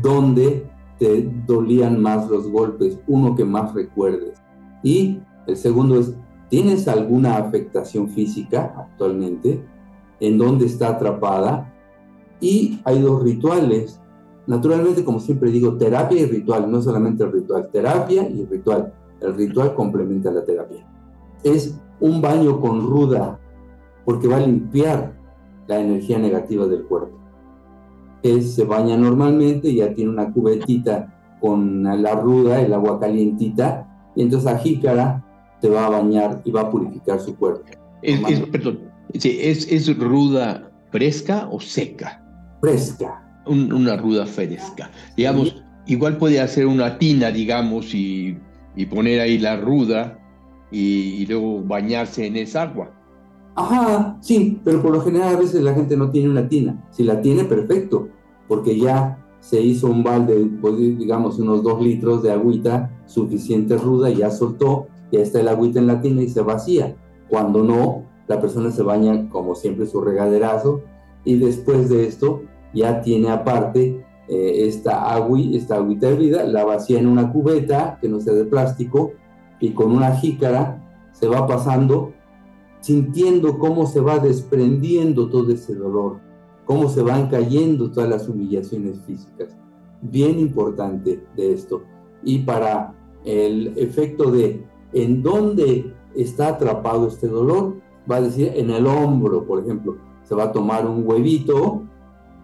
[0.01, 0.67] donde
[0.97, 4.41] te dolían más los golpes, uno que más recuerdes.
[4.82, 6.15] Y el segundo es,
[6.49, 9.63] ¿tienes alguna afectación física actualmente?
[10.19, 11.71] ¿En dónde está atrapada?
[12.41, 14.01] Y hay dos rituales.
[14.47, 18.91] Naturalmente, como siempre digo, terapia y ritual, no solamente el ritual, terapia y ritual.
[19.21, 20.84] El ritual complementa la terapia.
[21.43, 23.39] Es un baño con ruda,
[24.06, 25.16] porque va a limpiar
[25.68, 27.18] la energía negativa del cuerpo.
[28.24, 34.22] Es, se baña normalmente, ya tiene una cubetita con la ruda, el agua calientita, y
[34.24, 35.24] entonces la jícara
[35.62, 37.64] te va a bañar y va a purificar su cuerpo.
[38.01, 38.20] Es,
[38.51, 38.80] perdón,
[39.14, 42.22] ¿es, ruda fresca o seca?
[42.62, 43.41] Fresca.
[43.45, 44.89] una ruda fresca.
[45.18, 48.38] Digamos, igual puede hacer una tina, digamos, y,
[48.89, 50.20] poner ahí la ruda
[50.72, 52.91] y, luego bañarse en esa agua.
[53.56, 56.84] Ajá, sí, pero por lo general a veces la gente no tiene una tina.
[56.91, 58.10] Si la tiene, perfecto,
[58.47, 64.10] porque ya se hizo un balde, pues, digamos, unos dos litros de agüita suficiente ruda
[64.10, 66.97] ya soltó, ya está el agüita en la tina y se vacía.
[67.30, 70.82] Cuando no, la persona se baña como siempre su regaderazo
[71.24, 72.41] y después de esto
[72.74, 78.10] ya tiene aparte eh, esta, agua, esta agüita hervida, la vacía en una cubeta que
[78.10, 79.14] no sea de plástico
[79.60, 80.82] y con una jícara
[81.12, 82.14] se va pasando
[82.86, 86.19] sintiendo cómo se va desprendiendo todo ese dolor
[86.65, 89.55] cómo se van cayendo todas las humillaciones físicas.
[90.01, 91.83] Bien importante de esto.
[92.23, 97.75] Y para el efecto de en dónde está atrapado este dolor,
[98.09, 99.97] va a decir en el hombro, por ejemplo.
[100.23, 101.83] Se va a tomar un huevito,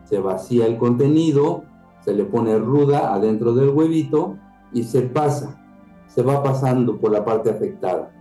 [0.04, 1.64] se vacía el contenido,
[2.04, 4.38] se le pone ruda adentro del huevito
[4.74, 5.60] y se pasa,
[6.08, 8.12] se va pasando por la parte afectada,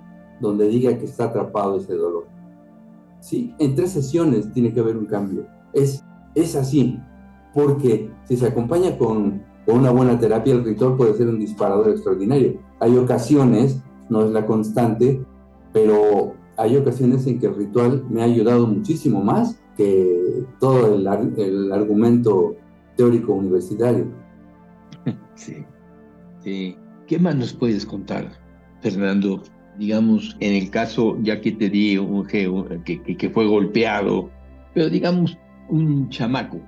[0.40, 2.26] donde diga que está atrapado ese dolor.
[3.20, 6.98] Sí, en tres sesiones tiene que haber un cambio es, es así,
[7.54, 12.60] porque si se acompaña con, una buena terapia, el ritual puede ser un disparador extraordinario.
[12.80, 15.24] Hay ocasiones, no es la constante,
[15.72, 21.06] pero hay ocasiones en que el ritual me ha ayudado muchísimo más que todo el,
[21.38, 22.56] el argumento
[22.96, 24.06] teórico universitario.
[25.36, 25.64] Sí,
[26.40, 26.76] sí.
[27.06, 28.30] ¿Qué más nos puedes contar,
[28.82, 29.42] Fernando?
[29.80, 32.46] Digamos, en el caso, ya que te di un, que,
[32.84, 34.30] que, que fue golpeado,
[34.74, 35.36] pero digamos,
[35.70, 36.60] un chamaco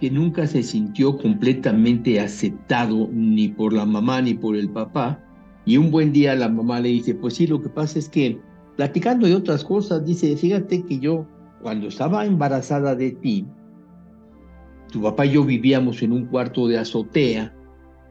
[0.00, 5.22] que nunca se sintió completamente aceptado ni por la mamá ni por el papá.
[5.66, 8.40] Y un buen día la mamá le dice, pues sí, lo que pasa es que
[8.76, 11.26] platicando de otras cosas, dice, fíjate que yo
[11.62, 13.46] cuando estaba embarazada de ti,
[14.90, 17.54] tu papá y yo vivíamos en un cuarto de azotea,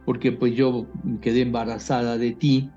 [0.05, 0.87] porque pues yo
[1.21, 2.69] quedé embarazada de ti,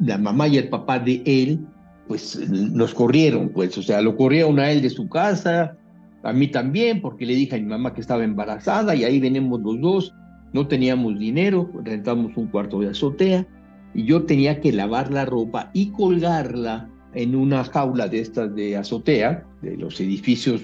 [0.00, 1.60] la mamá y el papá de él,
[2.08, 5.76] pues nos corrieron, pues, o sea, lo corrieron a él de su casa,
[6.22, 9.60] a mí también, porque le dije a mi mamá que estaba embarazada y ahí venimos
[9.60, 10.14] los dos
[10.52, 13.46] No teníamos dinero, rentamos un cuarto de azotea
[13.94, 18.76] y yo tenía que lavar la ropa y colgarla en una jaula de estas de
[18.76, 20.62] azotea, de los edificios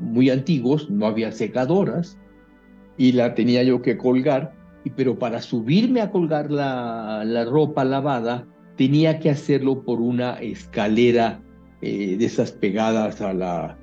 [0.00, 2.16] muy antiguos, no había secadoras,
[2.96, 4.52] y la tenía yo que colgar,
[4.84, 8.46] y, pero para subirme a colgar la, la ropa lavada,
[8.80, 11.38] tenía que hacerlo por una escalera
[11.82, 13.76] eh, de esas pegadas a la,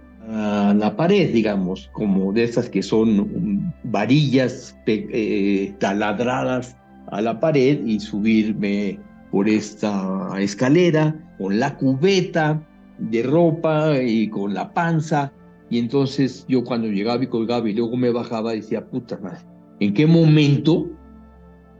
[0.97, 6.75] pared, digamos, como de esas que son varillas eh, taladradas
[7.11, 12.59] a la pared y subirme por esta escalera con la cubeta
[12.97, 15.31] de ropa y con la panza.
[15.69, 19.45] Y entonces yo cuando llegaba y colgaba y luego me bajaba decía, puta madre,
[19.79, 20.89] ¿en qué momento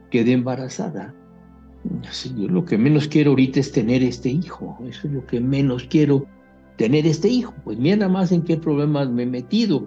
[0.08, 1.17] quedé embarazada?
[2.36, 5.84] Yo lo que menos quiero ahorita es tener este hijo, eso es lo que menos
[5.84, 6.26] quiero,
[6.76, 7.54] tener este hijo.
[7.64, 9.86] Pues mira nada más en qué problemas me he metido.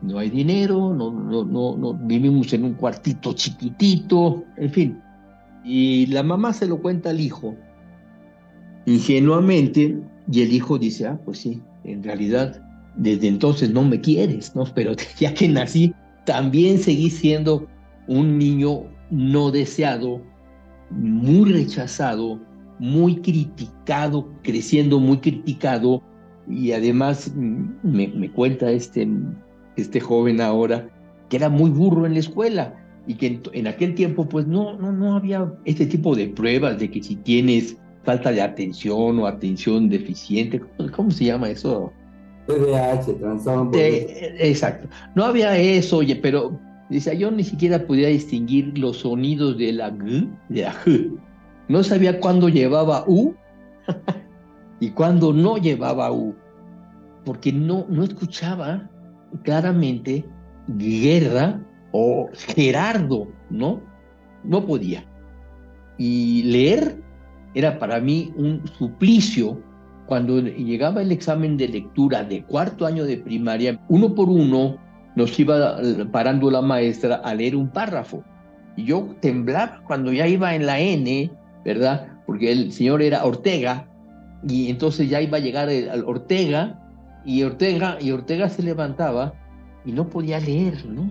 [0.00, 5.02] No hay dinero, no, no, no, no, vivimos en un cuartito chiquitito, en fin.
[5.64, 7.54] Y la mamá se lo cuenta al hijo,
[8.86, 9.96] ingenuamente,
[10.30, 12.60] y el hijo dice, ah, pues sí, en realidad
[12.96, 14.64] desde entonces no me quieres, ¿no?
[14.74, 15.94] Pero ya que nací,
[16.24, 17.68] también seguí siendo
[18.08, 20.20] un niño no deseado,
[20.92, 22.40] muy rechazado,
[22.78, 26.02] muy criticado, creciendo muy criticado,
[26.48, 29.08] y además mm, me, me cuenta este,
[29.76, 30.88] este joven ahora
[31.28, 32.74] que era muy burro en la escuela
[33.06, 36.90] y que en, aquel tiempo pues no, no, no había este tipo de pruebas de
[36.90, 40.60] que si tienes falta de atención o atención deficiente,
[40.94, 41.92] ¿cómo, se llama eso?
[42.46, 43.70] TDAH, trastorno.
[43.74, 44.88] Exacto.
[45.14, 49.90] No había eso, oye, pero dice, yo ni siquiera podía distinguir los sonidos de la
[49.92, 51.18] G, de la G.
[51.68, 53.34] No sabía cuándo llevaba U
[54.80, 56.34] y cuándo no llevaba U,
[57.24, 58.90] porque no, no escuchaba
[59.42, 60.24] claramente
[60.68, 61.60] guerra
[61.92, 63.80] o Gerardo, ¿no?
[64.44, 65.04] No podía.
[65.98, 66.96] Y leer
[67.54, 69.62] era para mí un suplicio.
[70.06, 74.76] Cuando llegaba el examen de lectura de cuarto año de primaria, uno por uno
[75.16, 75.76] nos iba
[76.10, 78.22] parando la maestra a leer un párrafo.
[78.76, 81.30] Y yo temblaba cuando ya iba en la N,
[81.64, 82.08] ¿verdad?
[82.26, 83.86] Porque el señor era Ortega,
[84.48, 86.78] y entonces ya iba a llegar al Ortega,
[87.24, 89.34] y Ortega, y Ortega se levantaba
[89.84, 91.08] y no podía leer, ¿no?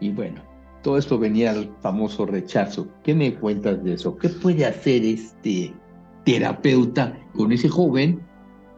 [0.00, 0.40] Y bueno,
[0.82, 2.88] todo esto venía al famoso rechazo.
[3.02, 4.16] ¿Qué me cuentas de eso?
[4.16, 5.74] ¿Qué puede hacer este
[6.24, 8.20] terapeuta con ese joven?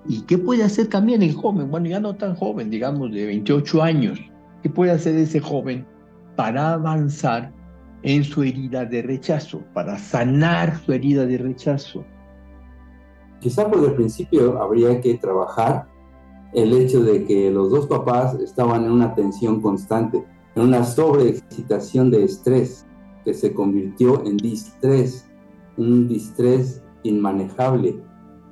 [0.09, 1.71] ¿Y qué puede hacer también el joven?
[1.71, 4.19] Bueno, ya no tan joven, digamos de 28 años.
[4.63, 5.87] ¿Qué puede hacer ese joven
[6.37, 7.53] para avanzar
[8.03, 12.05] en su herida de rechazo, para sanar su herida de rechazo?
[13.41, 15.89] Quizá por el principio habría que trabajar
[16.53, 20.25] el hecho de que los dos papás estaban en una tensión constante
[20.57, 22.87] en una sobreexcitación de estrés
[23.25, 25.29] que se convirtió en distrés,
[25.77, 28.01] un distrés inmanejable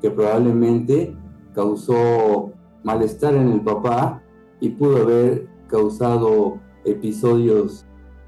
[0.00, 1.16] que probablemente
[1.54, 2.52] causó
[2.84, 4.22] malestar en el papá
[4.60, 7.86] y pudo haber causado episodios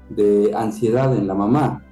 [0.09, 1.83] de ansiedad en la mamá.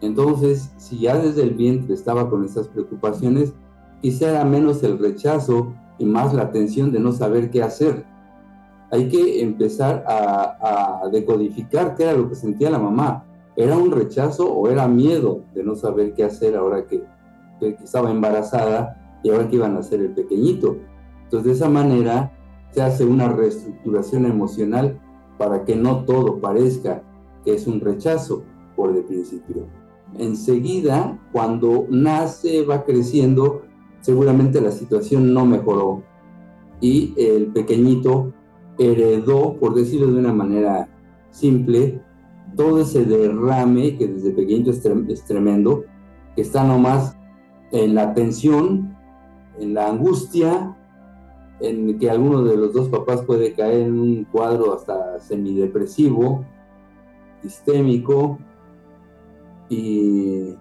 [0.00, 3.54] Entonces, si ya desde el vientre estaba con esas preocupaciones,
[4.00, 8.06] quizá era menos el rechazo y más la tensión de no saber qué hacer
[8.90, 13.24] hay que empezar a, decodificar qué era lo que sentía la mamá.
[13.56, 17.02] ¿Era un rechazo o era miedo de no saber qué hacer ahora que,
[17.60, 20.76] estaba embarazada y ahora que iban a ser el pequeñito?
[21.24, 22.32] Entonces, de esa manera
[22.72, 25.00] se hace una reestructuración emocional
[25.38, 27.02] para que no todo parezca
[27.44, 28.42] que es un rechazo
[28.76, 29.66] por el principio.
[30.18, 33.62] Enseguida, cuando nace, va creciendo,
[34.00, 36.02] seguramente la situación no mejoró
[36.80, 38.32] y el pequeñito
[38.78, 40.88] heredó, por decirlo de una manera
[41.30, 42.02] simple,
[42.56, 45.84] todo ese derrame que desde pequeño es, tremendo,
[46.34, 47.16] que está nomás
[47.70, 48.96] en la tensión,
[49.58, 50.76] en la angustia,
[51.60, 56.44] en que alguno de los dos papás puede caer en un cuadro hasta semidepresivo,
[57.42, 58.38] sistémico,
[59.68, 60.56] y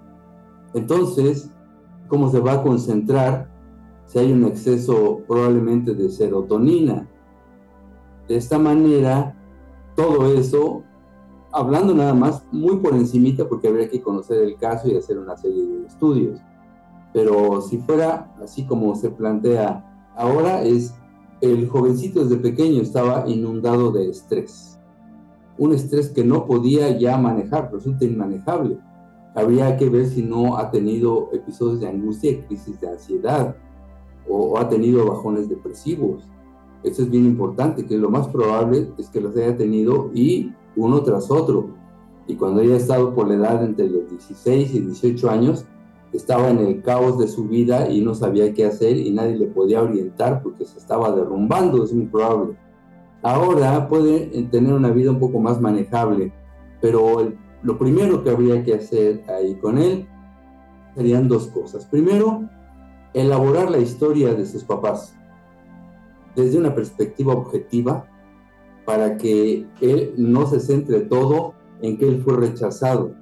[0.74, 1.50] entonces,
[2.08, 3.50] ¿cómo se va a concentrar
[4.06, 7.08] si hay un exceso probablemente de serotonina?
[8.28, 9.36] De esta manera,
[9.96, 10.84] todo eso,
[11.52, 15.36] hablando nada más muy por encimita, porque habría que conocer el caso y hacer una
[15.36, 16.40] serie de estudios.
[17.12, 19.89] Pero si fuera así como se plantea
[20.20, 20.94] ahora, es
[21.42, 24.80] el jovencito desde pequeño estaba inundado de estrés.
[25.58, 28.78] Un estrés que no podía ya manejar, resulta inmanejable.
[29.36, 33.56] Habría que ver si no ha tenido episodios de angustia crisis de ansiedad
[34.28, 36.24] o ha tenido bajones depresivos
[36.84, 41.04] eso es bien importante, que lo más probable es que los haya tenido y uno
[41.04, 41.68] tras otro.
[42.28, 45.66] Y cuando ella estado por la edad entre los 16 y 18 años,
[46.18, 49.48] estaba en el caos de su vida y no sabía qué hacer y nadie le
[49.48, 52.58] podía orientar porque se estaba derrumbando, es muy probable.
[53.22, 56.32] Ahora puede tener una vida un poco más manejable,
[56.82, 57.32] pero
[57.62, 60.08] lo primero que habría que hacer ahí con él
[60.96, 61.86] serían dos cosas.
[61.86, 62.50] Primero,
[63.14, 65.16] elaborar la historia de sus papás
[66.36, 68.08] desde una perspectiva objetiva
[68.86, 73.14] para que él no se centre todo en que él fue rechazado,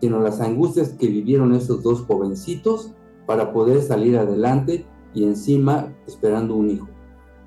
[0.00, 2.92] sino las angustias que vivieron esos dos jovencitos
[3.26, 6.88] para poder salir adelante y encima esperando un hijo.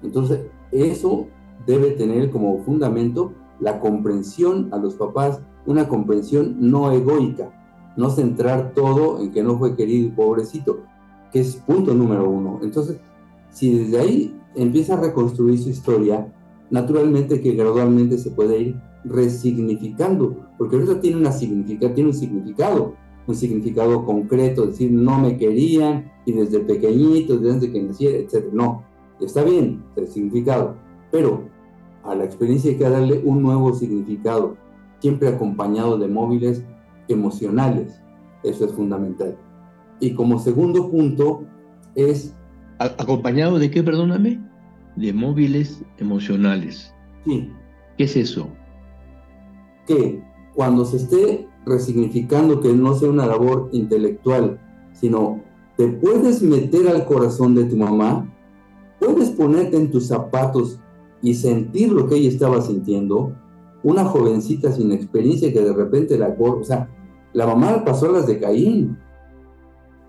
[0.04, 0.42] Entonces,
[0.72, 1.28] eso
[1.66, 7.52] debe tener como fundamento la comprensión a los papás, una comprensión no egoica,
[7.96, 10.80] no centrar todo en que no fue querido y pobrecito,
[11.32, 12.60] que es punto número uno.
[12.64, 13.00] Entonces,
[13.52, 16.34] si desde ahí empieza a reconstruir su historia,
[16.70, 22.94] naturalmente que gradualmente se puede ir resignificando, porque eso tiene, una significa, tiene un significado,
[23.26, 28.52] un significado concreto, es decir, no me querían y desde pequeñito, desde que nací, etc.
[28.52, 28.84] No,
[29.22, 30.76] está bien el significado,
[31.12, 31.46] pero
[32.04, 34.58] a la experiencia hay que darle un nuevo significado,
[35.00, 36.66] siempre acompañado de móviles
[37.08, 38.02] emocionales,
[38.44, 39.38] eso es fundamental.
[40.02, 41.46] Y como segundo punto
[41.96, 42.36] es...
[42.80, 44.42] ¿Acompañado de qué, perdóname?
[44.98, 46.94] De móviles emocionales.
[47.26, 47.50] Sí.
[47.98, 48.50] ¿Qué es eso?
[49.90, 50.22] que
[50.56, 54.60] cuando se esté resignificando que no sea una labor intelectual,
[54.94, 55.42] sino
[55.78, 58.30] te puedes meter al corazón de tu mamá,
[59.00, 60.80] puedes ponerte en tus zapatos
[61.22, 63.34] y sentir lo que ella estaba sintiendo,
[63.84, 66.36] una jovencita sin experiencia que de repente la...
[66.38, 66.90] O sea,
[67.34, 68.98] la mamá pasó las de Caín.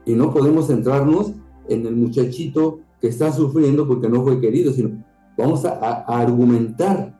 [0.07, 1.35] Y no podemos centrarnos
[1.69, 5.05] en el muchachito que está sufriendo porque no fue querido, sino
[5.37, 7.17] vamos a, a argumentar,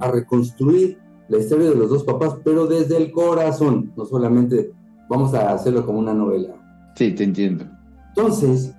[0.00, 0.98] a reconstruir
[1.28, 4.72] la historia de los dos papás, pero desde el corazón, no solamente
[5.08, 6.54] vamos a hacerlo como una novela.
[6.96, 7.64] Sí, te entiendo.
[8.08, 8.74] Entonces,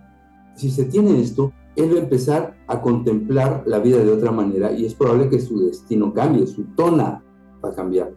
[0.55, 4.71] si se tiene esto, él va a empezar a contemplar la vida de otra manera
[4.71, 7.23] y es probable que su destino cambie, su tona
[7.63, 8.13] va a cambiar.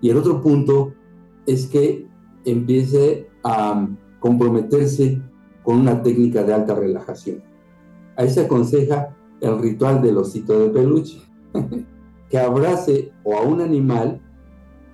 [0.00, 0.92] Y el otro punto
[1.46, 2.06] es que
[2.44, 3.88] empiece a
[4.20, 5.22] comprometerse
[5.62, 7.42] con una técnica de alta relajación.
[8.16, 11.20] Ahí se aconseja el ritual del osito de peluche.
[12.32, 14.18] que abrace o a un animal,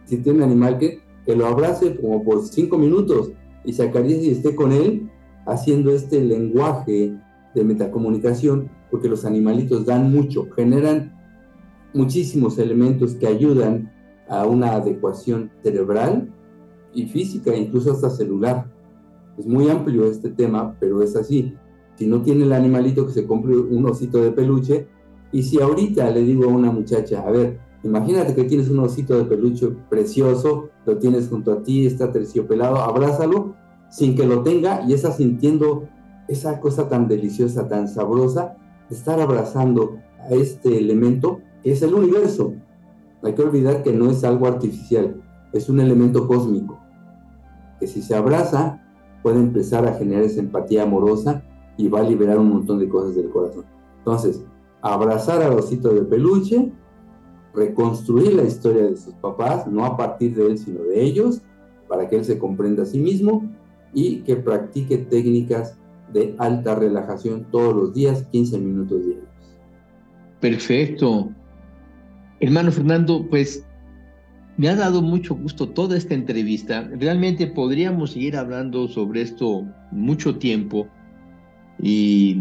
[0.06, 3.30] si tiene un animal que, que lo abrace como por cinco minutos
[3.64, 5.08] y se acaricie y esté con él
[5.46, 7.14] haciendo este lenguaje
[7.54, 11.16] de metacomunicación, porque los animalitos dan mucho, generan
[11.94, 13.92] muchísimos elementos que ayudan
[14.28, 16.34] a una adecuación cerebral
[16.92, 18.68] y física, incluso hasta celular.
[19.38, 21.54] Es muy amplio este tema, pero es así.
[21.94, 24.88] Si no tiene el animalito que se compre un osito de peluche,
[25.32, 29.16] y si ahorita le digo a una muchacha, a ver, imagínate que tienes un osito
[29.16, 33.54] de peluche precioso, lo tienes junto a ti, está terciopelado, abrázalo
[33.90, 35.88] sin que lo tenga y está sintiendo
[36.28, 38.56] esa cosa tan deliciosa, tan sabrosa,
[38.90, 42.54] estar abrazando a este elemento que es el universo.
[43.22, 45.22] Hay que olvidar que no es algo artificial,
[45.52, 46.78] es un elemento cósmico,
[47.80, 48.82] que si se abraza
[49.22, 51.42] puede empezar a generar esa empatía amorosa
[51.76, 53.64] y va a liberar un montón de cosas del corazón.
[53.98, 54.44] Entonces,
[54.82, 56.70] abrazar al osito de peluche,
[57.54, 61.42] reconstruir la historia de sus papás, no a partir de él, sino de ellos,
[61.88, 63.50] para que él se comprenda a sí mismo
[63.92, 65.78] y que practique técnicas
[66.12, 69.28] de alta relajación todos los días, 15 minutos diarios.
[70.40, 71.30] Perfecto.
[72.40, 73.66] Hermano Fernando, pues
[74.56, 76.88] me ha dado mucho gusto toda esta entrevista.
[76.98, 80.86] Realmente podríamos seguir hablando sobre esto mucho tiempo
[81.80, 82.40] y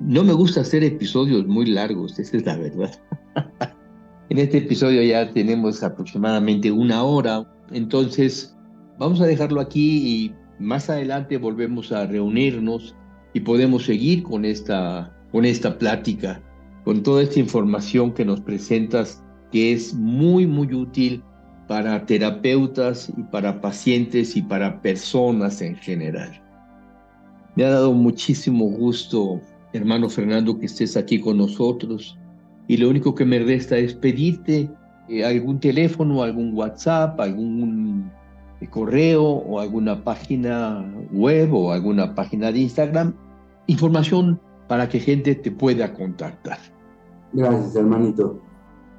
[0.00, 2.92] no me gusta hacer episodios muy largos, esa es la verdad.
[4.28, 8.56] en este episodio ya tenemos aproximadamente una hora, entonces
[8.98, 12.94] vamos a dejarlo aquí y más adelante volvemos a reunirnos
[13.34, 16.42] y podemos seguir con esta, con esta plática,
[16.84, 19.22] con toda esta información que nos presentas,
[19.52, 21.22] que es muy, muy útil
[21.68, 26.40] para terapeutas y para pacientes y para personas en general.
[27.56, 29.40] Me ha dado muchísimo gusto
[29.76, 32.18] hermano Fernando, que estés aquí con nosotros.
[32.68, 34.70] Y lo único que me resta es pedirte
[35.08, 38.10] eh, algún teléfono, algún WhatsApp, algún
[38.60, 43.14] eh, correo o alguna página web o alguna página de Instagram,
[43.66, 46.58] información para que gente te pueda contactar.
[47.32, 48.40] Gracias, hermanito.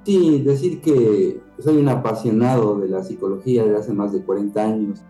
[0.03, 5.03] Sí, decir que soy un apasionado de la psicología desde hace más de 40 años.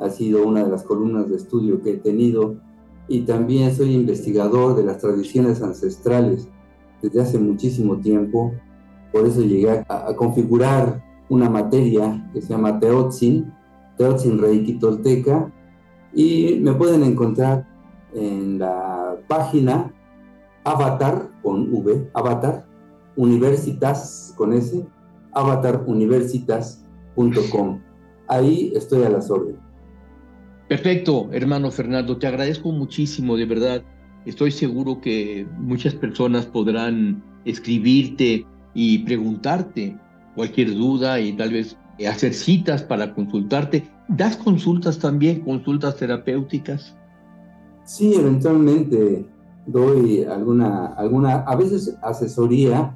[0.00, 2.56] Ha sido una de las columnas de estudio que he tenido
[3.08, 6.46] y también soy investigador de las tradiciones ancestrales
[7.02, 8.52] desde hace muchísimo tiempo.
[9.12, 13.50] Por eso llegué a, configurar una materia que se llama Teotzin,
[13.96, 15.50] Teotzin Reiki Tolteca,
[16.12, 17.66] y me pueden encontrar
[18.14, 19.90] en la página
[20.64, 22.66] Avatar con V, Avatar,
[23.16, 24.86] Universitas con S,
[25.32, 27.80] avataruniversitas.com.
[28.28, 29.67] Ahí estoy a las órdenes.
[30.68, 33.82] Perfecto, hermano Fernando, te agradezco muchísimo, de verdad.
[34.26, 38.44] Estoy seguro que muchas personas podrán escribirte
[38.74, 39.96] y preguntarte
[40.34, 43.88] cualquier duda y tal vez hacer citas para consultarte.
[44.08, 46.94] ¿Das consultas también, consultas terapéuticas?
[47.84, 49.24] Sí, eventualmente
[49.66, 52.94] doy alguna, alguna, a veces asesoría,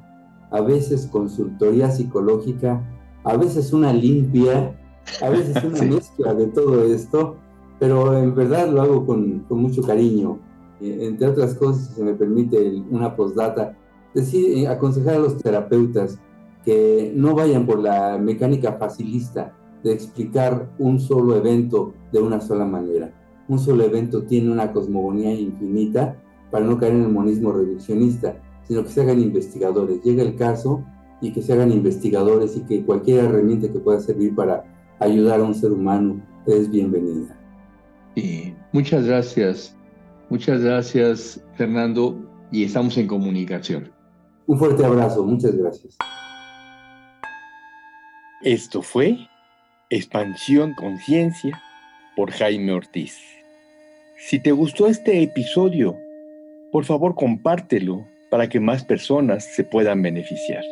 [0.51, 2.83] a veces consultoría psicológica,
[3.23, 4.75] a veces una limpia,
[5.23, 7.37] a veces una mezcla de todo esto
[7.83, 10.39] pero en verdad lo hago con, con mucho cariño.
[10.79, 13.77] Eh, entre otras cosas, si se me permite una postdata,
[14.13, 16.17] decir, eh, aconsejar a los terapeutas
[16.63, 19.53] que no vayan por la mecánica facilista
[19.83, 23.13] de explicar un solo evento de una sola manera.
[23.49, 26.15] Un solo evento tiene una cosmogonía infinita
[26.51, 30.01] para no caer en el monismo reduccionista, sino que se hagan investigadores.
[30.03, 30.85] Llega el caso
[31.19, 34.63] y que se hagan investigadores y que cualquier herramienta que pueda servir para
[35.01, 37.42] ayudar a un ser humano es bienvenida.
[38.15, 39.75] Y muchas gracias,
[40.29, 42.17] muchas gracias Fernando
[42.51, 43.91] y estamos en comunicación.
[44.45, 45.97] Un fuerte abrazo, muchas gracias.
[48.41, 49.17] Esto fue
[49.89, 51.61] Expansión Conciencia
[52.15, 53.17] por Jaime Ortiz.
[54.17, 55.97] Si te gustó este episodio,
[56.71, 60.63] por favor compártelo para que más personas se puedan beneficiar.